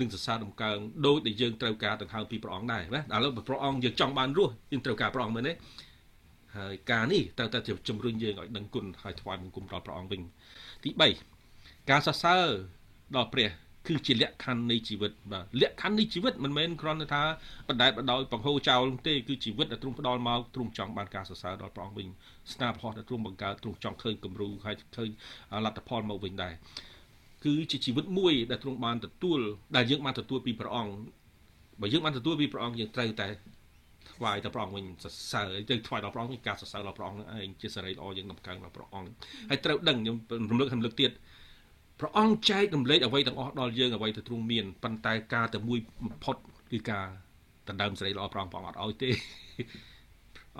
[0.00, 5.52] នឹងសរសើរដំកើងដោយដែលយើងត្រូវការដង្ហើមពីព្រះអង្គដែរណាឥឡូវព្រះអង្គយើងចង់បានរស់យើងត្រូវការព្រះអង្គមែនទេ
[6.56, 10.20] ហើយការនេះត្រូវតែជំរុញយើងឲ្យដឹងគុណហើយថ្វាយបង្គំដល់ព្រះអង្គវិញ
[10.84, 10.90] ទី
[11.40, 12.44] 3ការសរសើរ
[13.16, 13.50] ដល់ព្រះ
[13.88, 17.22] គឺជាលក្ខខណ្ឌនៃជីវិតបាទលក្ខខណ្ឌនៃជីវិតមិនមែនគ្រាន់តែថា
[17.68, 22.08] បដែតបដោយបង្ហូរចោលទេគឺជីវិតដែលទ្រង់ផ្ដល់មកទ្រង់ចង់បានការសរសើរដល់ព្រះអង្គវិញ
[22.52, 25.10] ស្នាប្រហោះដែលទ្រង់បង្កើតទ្រង់ចង់ឃើញគំរូហើយឃើញ
[25.64, 26.54] លទ្ធផលមកវិញដែរ
[27.44, 29.40] គឺជាជីវិតមួយដែលទ្រង់បានទទួល
[29.76, 30.92] ដែលយើងបានទទួលពីព្រះអង្គ
[31.80, 33.28] បើយើងបានទទួលពីព្រះអង្គយើងត្រូវតែ
[34.12, 39.10] ថ្វាយដល់ព្រះអង្គវិញសរសើរទៅថ្វាយដល់ព្រះអង្គវិញការសរសើរដល់ព្រះអង្គនឹងឯងជាសេរីល្អយើងដំកើងដល់ព្រះអង្គ
[39.50, 40.16] ហើយត្រូវដឹងខ្ញុំ
[40.50, 41.10] រំលឹករំលឹកទៀត
[42.00, 46.36] ព្រះអង្គចែករំលែកអ្វីទាំងអស់ដល់យើងអ្វីទៅទ្រង់មានប៉ុន្តែការតែមួយបំផុត
[46.72, 47.06] គឺការ
[47.68, 49.10] ដណ្ដើមសេរីល្អព្រះអង្គព្រះអង្គអត់ឲ្យទេ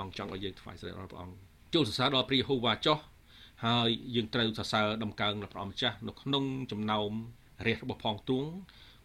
[0.01, 1.37] អង្គចង់ឲ្យយើងថ្វាយសេរីដល់ព្រះអង្គ
[1.75, 2.99] ចូលសរសើរដល់ព្រះយេហូវ៉ាចោះ
[3.67, 7.11] ហើយយើងត្រូវសរសើរដំកើងដល់ព្រះម្ចាស់នៅក្នុងចំណោម
[7.67, 8.51] រាជរបស់ផងទ្រង់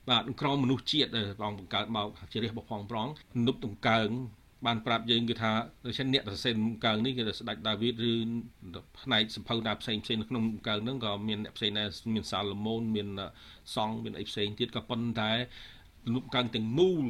[0.10, 3.08] បាទក្រមមនុស្សជាតិដែលព្រះអង្គបង្កើតមកជារាជរបស់ផងប្រង
[3.47, 4.10] នុបដំកើង
[4.66, 5.51] បានប្រាប់យើងគឺថា
[5.86, 8.14] ដូច្នេះអ្នកសរសេរកើងនេះគឺស្ដេចដាវីតឬ
[9.01, 13.08] ផ្នែកសម្ភៅណាផ្សេងផ្សេងនៅក្នុងកើងហ្នឹងក៏មានអ្នកផ្សេងដែរមានសាឡូមូនមាន
[13.76, 15.32] សង់មានអីផ្សេងទៀតក៏ប៉ុន្តែ
[16.14, 17.06] នុបកើងទាំងមូល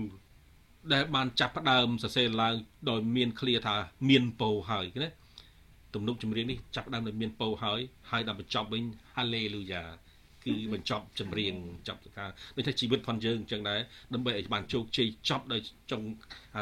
[0.94, 2.56] ដែលបានចាប់ផ្ដើមសរសេរឡើង
[2.90, 3.76] ដោយមានឃ្លាថា
[4.10, 5.12] មានពោហើយណា
[5.96, 7.80] ទំនុកចម្រៀងនេះចាប់ដើមនៅមានពោហើយ
[8.12, 8.84] ហើយដល់បញ្ចប់វិញ
[9.16, 9.90] Hallelujah
[10.46, 11.54] គឺបញ្ចប់ចម្រៀង
[11.88, 13.80] ចប់ការដូចថាជីវិតផងយើងអញ្ចឹងដែរ
[14.14, 16.02] ដើម្បីឲ្យបានជោគជ័យចប់ដោយចុង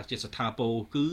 [0.09, 1.05] ជាស្ថាពរគឺ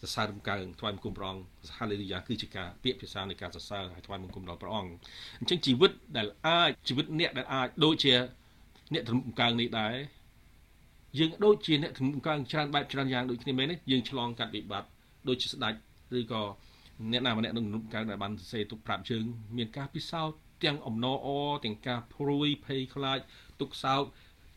[0.00, 1.42] សរសើររំកើងថ្វាយបង្គំព្រះអង្គ
[1.76, 4.92] ហាឡេលូយ៉ាគឺជាការពាក្យភាសានៃការសរសើរហើយថ្វាយបង្គំដល់ព្រះអង្គ
[5.40, 8.14] អញ្ចឹងជីវិតដែលអាចជីវិតអ្នកដែលអាចដូចជា
[8.92, 9.94] អ្នករំកើងនេះដែរ
[11.18, 14.88] យើងដូចជាអ្នករំកើងច្រើនបែបច្រើនយ៉ាងដូចគ្នាមែនទេយើងឆ្លងកាត់វិបត្តិ
[15.28, 15.74] ដូចជាស្ដេច
[16.18, 16.42] ឬក៏
[17.12, 19.24] អ្នកណាម្នាក់នឹងរំកើងដែលបានសរសេរទុកប្រាប់យើង
[19.56, 21.28] មានការពិសោធន៍ទាំងអំណរអ
[21.64, 23.18] ទាំងការព្រួយភ័យខ្លាច
[23.60, 24.02] ទុកសោក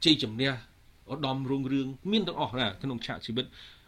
[0.05, 0.51] ជ័យជំនះ
[1.11, 3.45] ឧត្តមរុងរឿងមានទាំងអស់ណាក្នុងឆាកជីវិត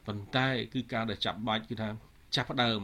[0.07, 1.89] ប៉ុន្តែគឺការដែលចាប់បាច់គឺថា
[2.35, 2.81] ចាប់ផ្ដើម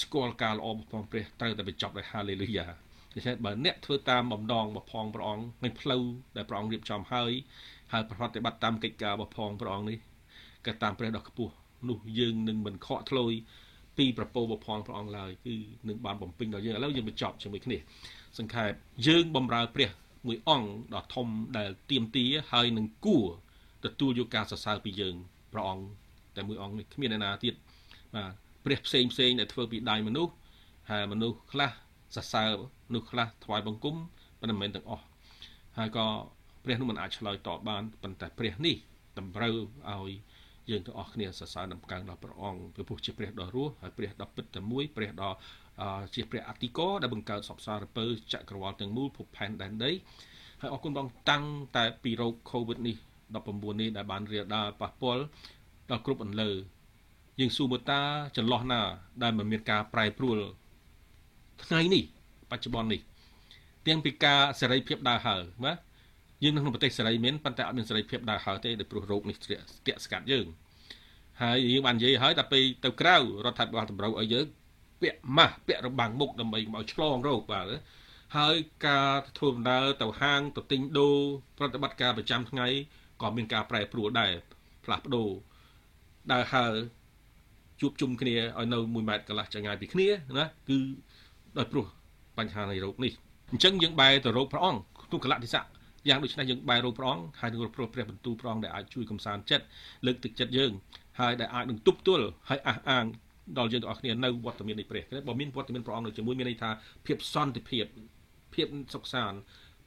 [0.00, 2.66] ស្គាល់ការល្អរបស់ព្រះត្រូវតែបញ្ចប់ដោយហាឡេលូយ៉ា
[3.14, 6.02] ដូច្នេះបើអ្នកធ្វើតាមបំដងបផងព្រះអង្គនឹងផ្លូវ
[6.36, 7.32] ដែលព្រះអង្គរៀបចំហើយ
[7.92, 9.98] ហើយប្រតិបត្តិតាមកិច្ចការបផងព្រះអង្គនេះ
[10.66, 11.52] ក៏តាមព្រះដ៏ខ្ពស់
[11.88, 13.32] នោះយើងនឹងមិនខកធ្លយ
[13.98, 15.54] ពីប្រពោបផងព្រះអង្គឡើយគឺ
[15.88, 17.78] នឹងបានបំពេញដល់យើងឥឡូវយើងបញ្ចប់ជាមួយគ្នា
[18.38, 18.70] សង្ខេប
[19.06, 19.90] យើងបំរើព្រះ
[20.26, 21.26] មួយអង្គដ៏ធំ
[21.58, 23.26] ដែលទៀមទាហើយនឹងគួរ
[23.84, 25.14] ទទួលយកការសរសើរពីយើង
[25.52, 25.84] ព្រះអង្គ
[26.36, 27.54] តែមួយអង្គនេះគ្មានអ្នកណាទៀត
[28.14, 28.32] បាទ
[28.64, 30.32] ព្រះផ្សេងផ្សេងដែលធ្វើពីដៃមនុស្ស
[30.90, 31.70] ហើយមនុស្សខ្លះ
[32.16, 32.50] សរសើរ
[32.88, 33.96] មនុស្សខ្លះថ្វាយបង្គំ
[34.40, 35.04] ប៉ុន្តែមិនមែនទាំងអស់
[35.78, 36.06] ហើយក៏
[36.64, 38.76] ព្រះនោះមិនអាចឆ្លើយតបបានប៉ុន្តែព្រះនេះ
[39.18, 39.54] តម្រូវ
[39.90, 40.12] ឲ្យ
[40.70, 45.32] យើងទាំងអស់គ្នាសរសើរដំកើងដល់ព្រះអង្គព្រោះជាព្រះដ៏រស់ហើយព្រះដ៏ពិតតែមួយព្រះដ៏
[46.14, 49.90] ជាព្រះអតិកោដែលបង្កើតសពសារពើចក្រវាលទាំងមូលភពផែនដែនដី
[50.60, 51.44] ហើយអរគុណបងតាំង
[51.76, 52.96] តែពីโรគ COVID នេះ
[53.38, 55.22] 19នេះដែលបានរាលដាលប៉ះពាល់
[55.90, 56.50] ដល់គ្រប់អន្លើ
[57.40, 58.00] យើងសួរមើលតា
[58.36, 58.80] ចន្លោះណា
[59.22, 60.38] ដែលមិនមានការប្រែប្រួល
[61.64, 62.02] ថ្ងៃនេះ
[62.50, 63.00] បច្ចុប្បន្ននេះ
[63.86, 65.72] ទាំងពីការសេរីភាពដើរហើរណា
[66.42, 70.46] យើងនៅក្នុងប្រទេសសេរីមានប៉ុន្តែអត់មានសេរីភាពដើរហើរទេដោយព្រោះโรគនេះស្ទាក់ស្កាត់យើង
[71.42, 74.46] ហើយយើងបាននិយាយហើយដល់ពេលទៅក្រៅរដ្ឋាភិបាលតម្រូវឲ្យយើង
[75.02, 77.64] ពាក់ម៉ាស់ពាក់របាំងមុខដើម្បីកុំឲ្យឆ្លងរោគបាទ
[78.36, 81.16] ហើយការធ្វើដំណើរទៅហាងទៅទិញដូរ
[81.58, 82.66] ប្រតិបត្តិការប្រចាំថ្ងៃ
[83.22, 84.32] ក៏មានការប្រែប្រួលដែរ
[84.84, 85.28] ផ្លាស់ប្ដូរ
[86.32, 86.72] ដើរហើរ
[87.80, 90.08] ជួបជុំគ្នាឲ្យនៅ1ម៉ែត្រកន្លះចង្ងាយពីគ្នា
[90.38, 90.78] ណាគឺ
[91.58, 91.86] ដោយព្រោះ
[92.38, 93.12] បញ្ហានៃរោគនេះ
[93.50, 95.77] អញ្ចឹងយើងបែរទៅរោគព្រះអង្គក្នុងកលៈទេសៈ
[96.08, 99.64] យ៉ាងដូចនេះយើងបែររោគព្រះអង្គហើយនឹងព្រោះព្រះបន្ទូលព្រះអង្គដែលអាចជួយកំសាន្តចិត្ត
[100.06, 100.72] លើកទឹកចិត្តយើង
[101.20, 103.04] ហើយដែលអាចនឹងទប់ទល់ហើយអះអាង
[103.58, 106.70] ដល់យើងទាំងអស់គ្នានៅវត្តមាននៃព្រះបើមានវត្តមានព្រះអង្គនៅជាមួយមានន័យថា
[107.06, 107.84] ភាពសន្តិភាព
[108.54, 109.38] ភាពសុខសាន្ត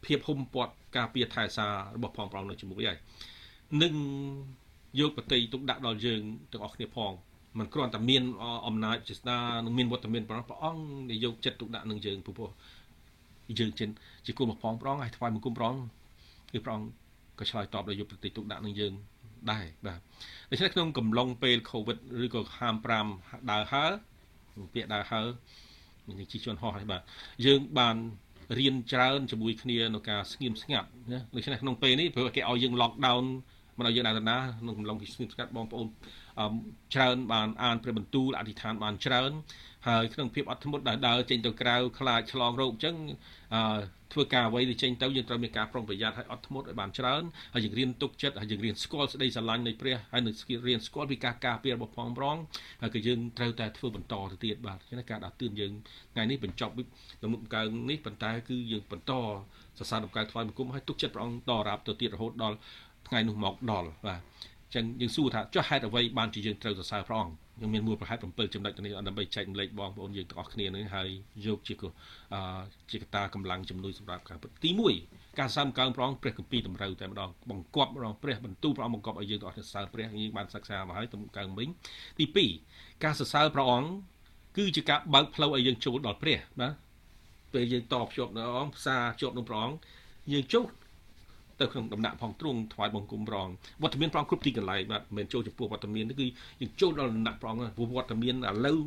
[0.06, 2.98] ភាពហុំព័ទ្ធការពារថែសាររបស់ផងព្រះអង្គនៅជាមួយហើយ
[3.84, 3.94] នឹង
[5.00, 7.12] យកបតីទុកដាក់ដល់យើងទាំងអស់គ្នាផង
[7.58, 8.24] มันគ្រាន់តែមាន
[8.68, 12.50] អំណាចចេស្តានឹងមានវត្តមានព្រះអង្គដែលយកចិត្តទុកដាក់នឹងយើងព្រោះ
[13.60, 13.86] យើងជា
[14.26, 15.84] ជាគុំផងព្រះអង្គហើយថ្វាយបង្គំព្រះអង្គ
[16.54, 16.88] គឺព្រះអង្គ
[17.40, 18.94] ក៏ឆ្លើយតបដោយយកប្រតិទុកដាក់នឹងយើង
[19.52, 20.00] ដែរបាទ
[20.52, 22.42] ដូច្នេះក្នុងកំឡុងពេល Covid ឬក៏
[22.98, 23.86] 55ដើរហើ
[24.74, 25.22] ពាក្យដើរហើ
[26.08, 27.02] នឹងជីជន់ហោះហើយបាទ
[27.46, 27.96] យើងបាន
[28.60, 33.26] រៀនច្រើនជាមួយគ្នាក្នុងការស្ងៀមស្ងាត់ណាដូច្នេះក្នុងពេលនេះព្រោះគេឲ្យយើង lock down
[33.78, 35.88] មិនឲ្យយើងដើរទៅណាក្នុងកំឡុងពីស្ងៀមស្ងាត់បងប្អូន
[36.94, 39.32] ច្រើនបានអានព្រះបន្ទូលអធិដ្ឋានបានច្រើន
[39.88, 42.96] ហើយក្នុងភាពអត់ធ្មត់ដែលដើរចេញទៅក្រៅខ្លាចឆ្លងរោគអញ្ចឹង
[44.14, 50.36] ធ្វើការអ្វីដែលចេញទៅយើងត្រូវមានការប្រុងប្រយ័ត្នហើយអត់ធ្មត់ឲ្យបានច្រើនហើយយើងរៀនទុកចិត្តហើយយើងរៀនស្គាល់សេចក្តីស្រឡាញ់នៃព្រះហើយនឹង
[50.68, 52.38] រៀនស្គាល់ពីការការពាររបស់ផងប្រង
[52.82, 55.72] ហើយក៏យើងត្រូវតែធ្វើបន្តទៅទៀតបាទចឹងការដាក់ទឿនយើង
[56.14, 56.74] ថ្ងៃនេះបញ្ចប់
[57.24, 59.12] លំកើងនេះប៉ុន្តែគឺយើងបន្ត
[59.78, 62.58] សរសើរដំណើរថ្វាយបង្គំហើយទុកចិត្តព្រះអង្គតរាប់ទៅទៀតរហូតដល់
[63.08, 64.22] ថ្ងៃនោះមកដល់បាទ
[64.76, 71.10] ចឹងយើងសួរថាចុះហេតុអ្វីបានជាយើងត្រូវសរសើរព្រះអង្គ យើងមានមូលប្រហែល7ចំណុចទៅនេះដើម្បីចែកម្លែកបងប្អូនយើងទាំងអស់គ្នានឹងហើយ
[71.46, 71.74] យកជា
[72.34, 72.36] អ
[72.92, 74.70] ជាកតាកម្លាំងជំនួយសម្រាប់ការពិតទី
[75.04, 81.68] 1ការសាមកើងព្រះអង្គព្រះគម្ពីរតម្រូវតែម្ដងបង្គាប់ម្ដងព្រះបន្ទូលព្រះអង្គបង្គាប់ឲ្យយើងទាំងអស់គ្នាសរសើរព្រះយើងបានសិក្សាមកហើយទៅកើងវិញ
[82.20, 82.26] ទី
[82.66, 83.90] 2ការសរសើរព្រះអង្គ
[84.58, 86.70] គឺជាការបើកផ្លូវឲ្យយើងចូលដល់ព្រះណា
[87.54, 89.78] ពេលយើងតភ្ជាប់នៅអង្គផ្សារជាប់នឹងព្រះអង្គ
[90.34, 90.66] យើងចូល
[91.62, 96.28] ទៅក្នុងដំណាក់ផងទ្រង់ថ្វាយបង្គំព្រះអង្គវត្តមានព្រះអង្គគ្រប់ទីកន្លែងបាទមិនមែនចូលចំពោះវត្តមានគឺ
[96.62, 98.80] យើងចូលដល់ដំណាក់ព្រះអង្គព្រោះវត្តមានឥឡូវ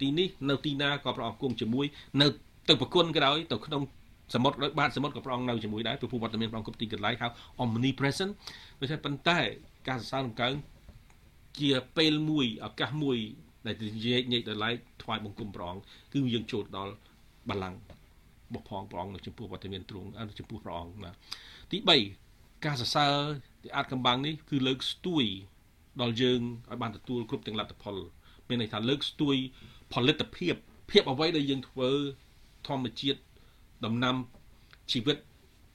[0.00, 1.86] ទីនេះនៅទីណាក៏ព្រះអង្គគង់ជាមួយ
[2.20, 2.26] នៅ
[2.68, 3.82] ទៅប្រគុណក៏ដោយទៅក្នុង
[4.34, 7.28] សមុទ្រដោយបាតសមុទ្រក៏ព្រះអង្គនៅជាមួយដែរព្រោះវត្តមានព្រះអង្គគ្រប់ទីកន្លែងហៅ
[7.62, 8.32] omnipresent
[8.80, 9.38] ដូច្នេះប៉ុន្តែ
[9.88, 10.54] ការសរសើរបង្កើង
[11.60, 13.18] ជាពេលមួយឱកាសមួយ
[13.66, 16.92] ដែលនិយាយញែកដល់ឡែកថ្វាយបង្គំព្រះអង្គគឺយើងចូលដល់
[17.48, 20.08] បល្ល័ង្ករបស់ផងព្រះអង្គនៅចំពោះវត្តមានទ្រង់
[20.38, 21.12] ចំពោះព្រះអង្គណា
[21.70, 21.78] ទី
[22.20, 23.14] 3ការសរសើរ
[23.62, 25.24] ទីអាចកំបាំងនេះគឺលើកស្ទួយ
[26.00, 26.40] ដល់យើង
[26.70, 27.96] ឲ្យបានទទួលគ្រប់ទាំងលទ្ធផល
[28.48, 29.36] មានន័យថាលើកស្ទួយ
[29.92, 30.54] ផលិតភាព
[30.90, 31.90] ភាពអ្វីដែលយើងធ្វើ
[32.68, 33.20] ធម្មជាតិ
[33.84, 34.16] ដំណាំ
[34.92, 35.16] ជីវិត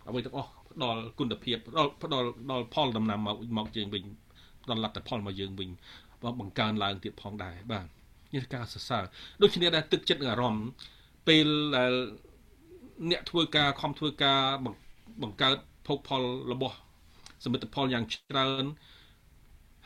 [0.10, 4.04] អ្វីទាំងអស់ផ្ដល់គុណភាពផ្ដល់ផ្ដល់ដល់ផលដំណាំមកមកយើងវិញ
[4.64, 5.70] ផ្ដល់លទ្ធផលមកយើងវិញ
[6.40, 7.88] បង្កើនឡើងទៀតផងដែរបាទ
[8.34, 9.04] នេះការសរសើរ
[9.42, 10.68] ដូចគ្នាដែរទឹកចិត្តនិងអារម្មណ៍
[11.28, 11.94] ពេលដែល
[13.12, 14.42] អ្នកធ្វើការខំធ្វើការ
[15.24, 15.58] បង្កើត
[15.88, 16.76] ភោគផលរបស់
[17.44, 18.66] សមិទ្ធផលយ៉ាងច្រើន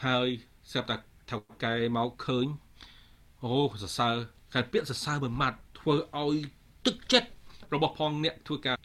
[0.05, 0.27] ហើយ
[0.71, 0.95] ស្រាប់តែ
[1.29, 2.45] ថៅកែមកឃើញ
[3.43, 4.15] អូសរសើរ
[4.53, 6.35] តែពាក្យសរសើរមួយម៉ាត់ធ្វើឲ្យ
[6.85, 7.29] ទឹកចិត្ត
[7.73, 8.75] របស់ផងអ្នកធ្វើការ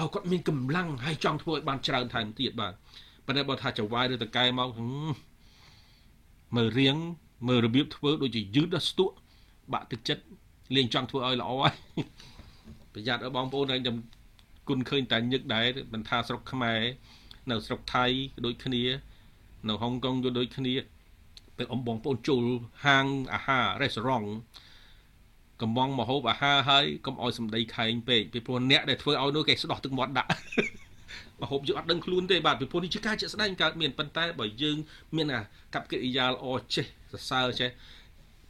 [0.00, 2.72] ឲ្យគាត់មានកម្លាំងហើយចង់ធ្វើឲ្យបានច្រើនថែមទៀតបាទ
[3.26, 4.70] ប៉ុន្តែបើថាចវាយឬតកែមក
[6.56, 6.96] មើលរៀង
[7.48, 9.14] មើលរបៀបធ្វើដូចជាយឺតដល់ស្ទក់
[9.72, 10.22] បាក់ទឹកចិត្ត
[10.76, 11.74] លេងចង់ធ្វើឲ្យល្អហើយ
[12.92, 13.96] ប្រយ័ត្នឲ្យបងប្អូនហើយខ្ញុំ
[14.68, 16.80] គុណឃើញតែញឹកដែរមិនថាស្រុកខ្មែរ
[17.50, 18.04] នៅស្រុកថៃ
[18.44, 18.84] ដូចគ្នា
[19.68, 20.74] នៅហុងកុងក៏ដូចគ្នា
[21.56, 22.44] ពេលអំបងប្អូនចូល
[22.84, 24.28] ហាងអាហាររ៉េស្តូរ៉ង់
[25.62, 30.30] កំងមកហូបអាហារហើយកុំឲ្យសម្ដីខែងពេកពីព្រោះអ្នកដែលធ្វើឲ្យនោះគេស្ដោះទឹកមាត់ដាក់
[31.40, 34.76] មកហូបយើងអត់ដឹងខ្លួនទេបាទពីព្រោះនេះជាការជាក់ស្ដែងកើតមានប៉ុន្តែបើយើង
[35.16, 35.40] មានអា
[35.74, 37.70] កັບកិរិយាល្អចេះសរសើរចេះ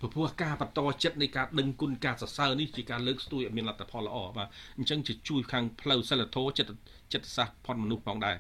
[0.01, 6.73] ព្រោះការបន្តចិត្តនៃការដឹងគុណការសរសើរនេះជាការលើកស្ទួយឲ្យមានលទ្ធផលល្អបាទអញ្ចឹងជាជួយខាងផ្លូវសិលធម៌ចិត្ត
[7.13, 8.37] ចិត្តសាស្ត្រផនមនុស្សផងដែរ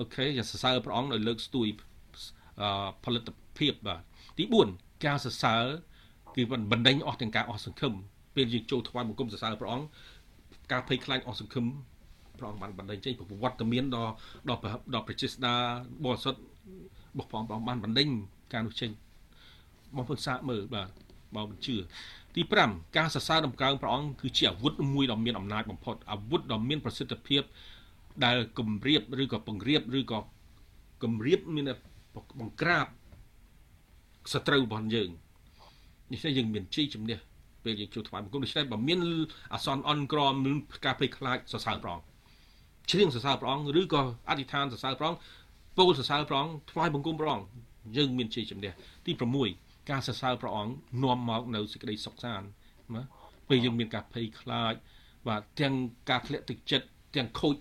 [0.00, 1.66] អូខេសរសើរព្រះអង្គដោយលើកស្ទួយ
[3.04, 3.28] ផលិត
[3.58, 4.00] ភាពបាទ
[4.38, 4.44] ទី
[4.74, 5.62] 4ការសរសើរ
[6.36, 6.42] គឺ
[6.72, 7.92] បណ្ដេញអស់ទាំងការអស់សង្ឃឹម
[8.36, 9.86] ពេលយើងចូលថ្វាយបង្គំសរសើរព្រះអង្គ
[10.72, 11.66] ការភ័យខ្លាចអស់សង្ឃឹម
[12.38, 14.12] ព្រះអង្គបានបណ្ដេញចេញប្រវត្តិមានដល់
[14.48, 14.60] ដល់
[14.94, 15.54] ដល់ប្រជាស្ដា
[16.04, 18.08] បរិសុទ្ធរបស់ព្រះអង្គបានបណ្ដេញ
[18.52, 18.90] ការនោះចេញ
[19.94, 20.88] បងប្អូនសាកមើលបាទ
[21.36, 21.76] បើមិនជឿ
[22.34, 27.42] ទី5ការសរសើរដំកើងព្រះអង្គគឺជាអាវុធមួយដ៏មានអំណាចបំផុតអាវុធដ៏មានប្រសិទ្ធភាព
[28.24, 30.18] ដែលគម្រាបឬក៏ពង្រៀបឬក៏
[31.02, 31.64] គម្រាបមាន
[32.40, 32.86] បង្ក្រាប
[34.32, 35.10] សត្រូវរបស់យើង
[36.12, 37.18] នេះតែយើងមានជ័យជំនះ
[37.64, 38.98] ពេលយើងជួបថ្វាយបង្គំដូច្នេះបើមាន
[39.54, 40.52] អាសន្នអន់ក្រមឬ
[40.84, 42.06] ការភ័យខ្លាចសរសើរព្រះអង្គ
[42.90, 45.20] ច្រៀងសរសើរព្រះអង្គឬក៏អធិដ្ឋានសរសើរព្រះអង្គ
[45.78, 47.46] ពោលសរសើរព្រះអង្គថ្វាយបង្គំព្រះអង្គ
[47.96, 48.72] យើងមានជ័យជំនះ
[49.06, 50.72] ទី6 ការសរសើរព្រះអង្គ
[51.02, 52.46] នាំមកនៅសេចក្តីសុខសាន្ត
[52.94, 53.02] ណា
[53.48, 54.74] ពេលយើងមានការភ័យខ្លាច
[55.28, 55.74] បាទទាំង
[56.10, 57.56] ការធ្លាក់ទឹកចិត្តទាំងខូច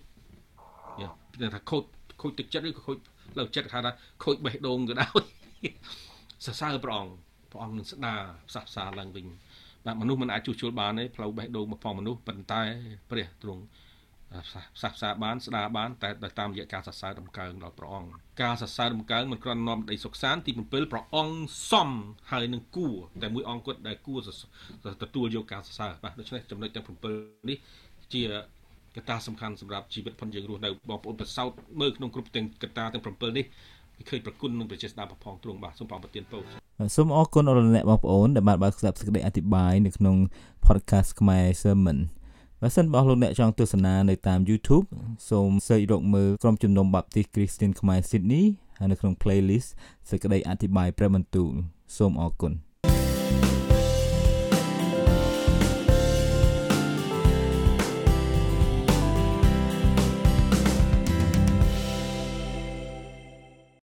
[1.02, 1.84] យ៉ាងថាខូច
[2.22, 2.98] ខូចទឹកចិត្តឬក៏ខូច
[3.38, 3.92] លើចិត្តហៅថា
[4.24, 5.24] ខូចបេះដូងក៏ដោយ
[6.46, 7.14] សរសើរព្រះអង្គ
[7.52, 8.20] ព្រះអង្គនឹងស្ដារ
[8.50, 9.26] ផ្សះផ្សាឡើងវិញ
[9.86, 12.62] បាទមនុស្សមិនអាចជួសជុលបានទេផ្លូវបេះដូងរបស់មនុស្សប៉ុន្តែ
[13.12, 13.64] ព្រះទ្រង់
[14.78, 18.10] ផ្សះផ្សាបានស្ដារបានតែដោយតាមរយៈការសរសើរដំកើងដល់ព្រះអង្គ
[18.44, 21.38] ការសរសើរដំកើងមិនគ្រាន់នាំដីសុខសានទី7ព្រះអង្គ
[21.72, 21.90] សំ
[22.32, 24.20] ហើយនឹងគួរតែមួយអង្គគាត់ដែលគួរ
[25.04, 26.86] ទទួលយកការសរសើរបាទដូច្នេះចំណុចទាំង
[27.18, 27.58] 7នេះ
[28.14, 28.22] ជា
[28.96, 31.50] កត្តាសំខាន់សម្រាប់ជីវិតផងយើងរស់នៅបងប្អូនប្រសោត
[31.80, 33.46] មើលក្នុងគ្រប់ទាំងកត្តាទាំង7នេះ
[34.10, 36.42] ឃើញប្រគុណនឹងប្រជាស្ដារប្រផងទ្រង់បាទសូមព្រះប្រទានពរ
[36.96, 40.16] សូមអរគុណអរលោកអ្នកបងប្អូនដែលបានបើកស្ដាប់សេចក្តីអធិប្បាយនៅក្នុង
[40.66, 41.98] podcast ខ្មែរ sermon
[42.62, 44.86] បើសិនបងលោកអ្នកចង់ទស្សនានៅតាម YouTube
[45.30, 48.46] សូម search រកមើលក្រុមជំនុំបាប់ទីស Christian ខ្មែរ Sydney
[48.78, 49.70] ហើយនៅក្នុង playlist
[50.10, 51.52] សេចក្តីអធិប្បាយព្រះបន្ទូល
[51.98, 52.54] សូមអរគុណ
[52.88, 53.65] thank you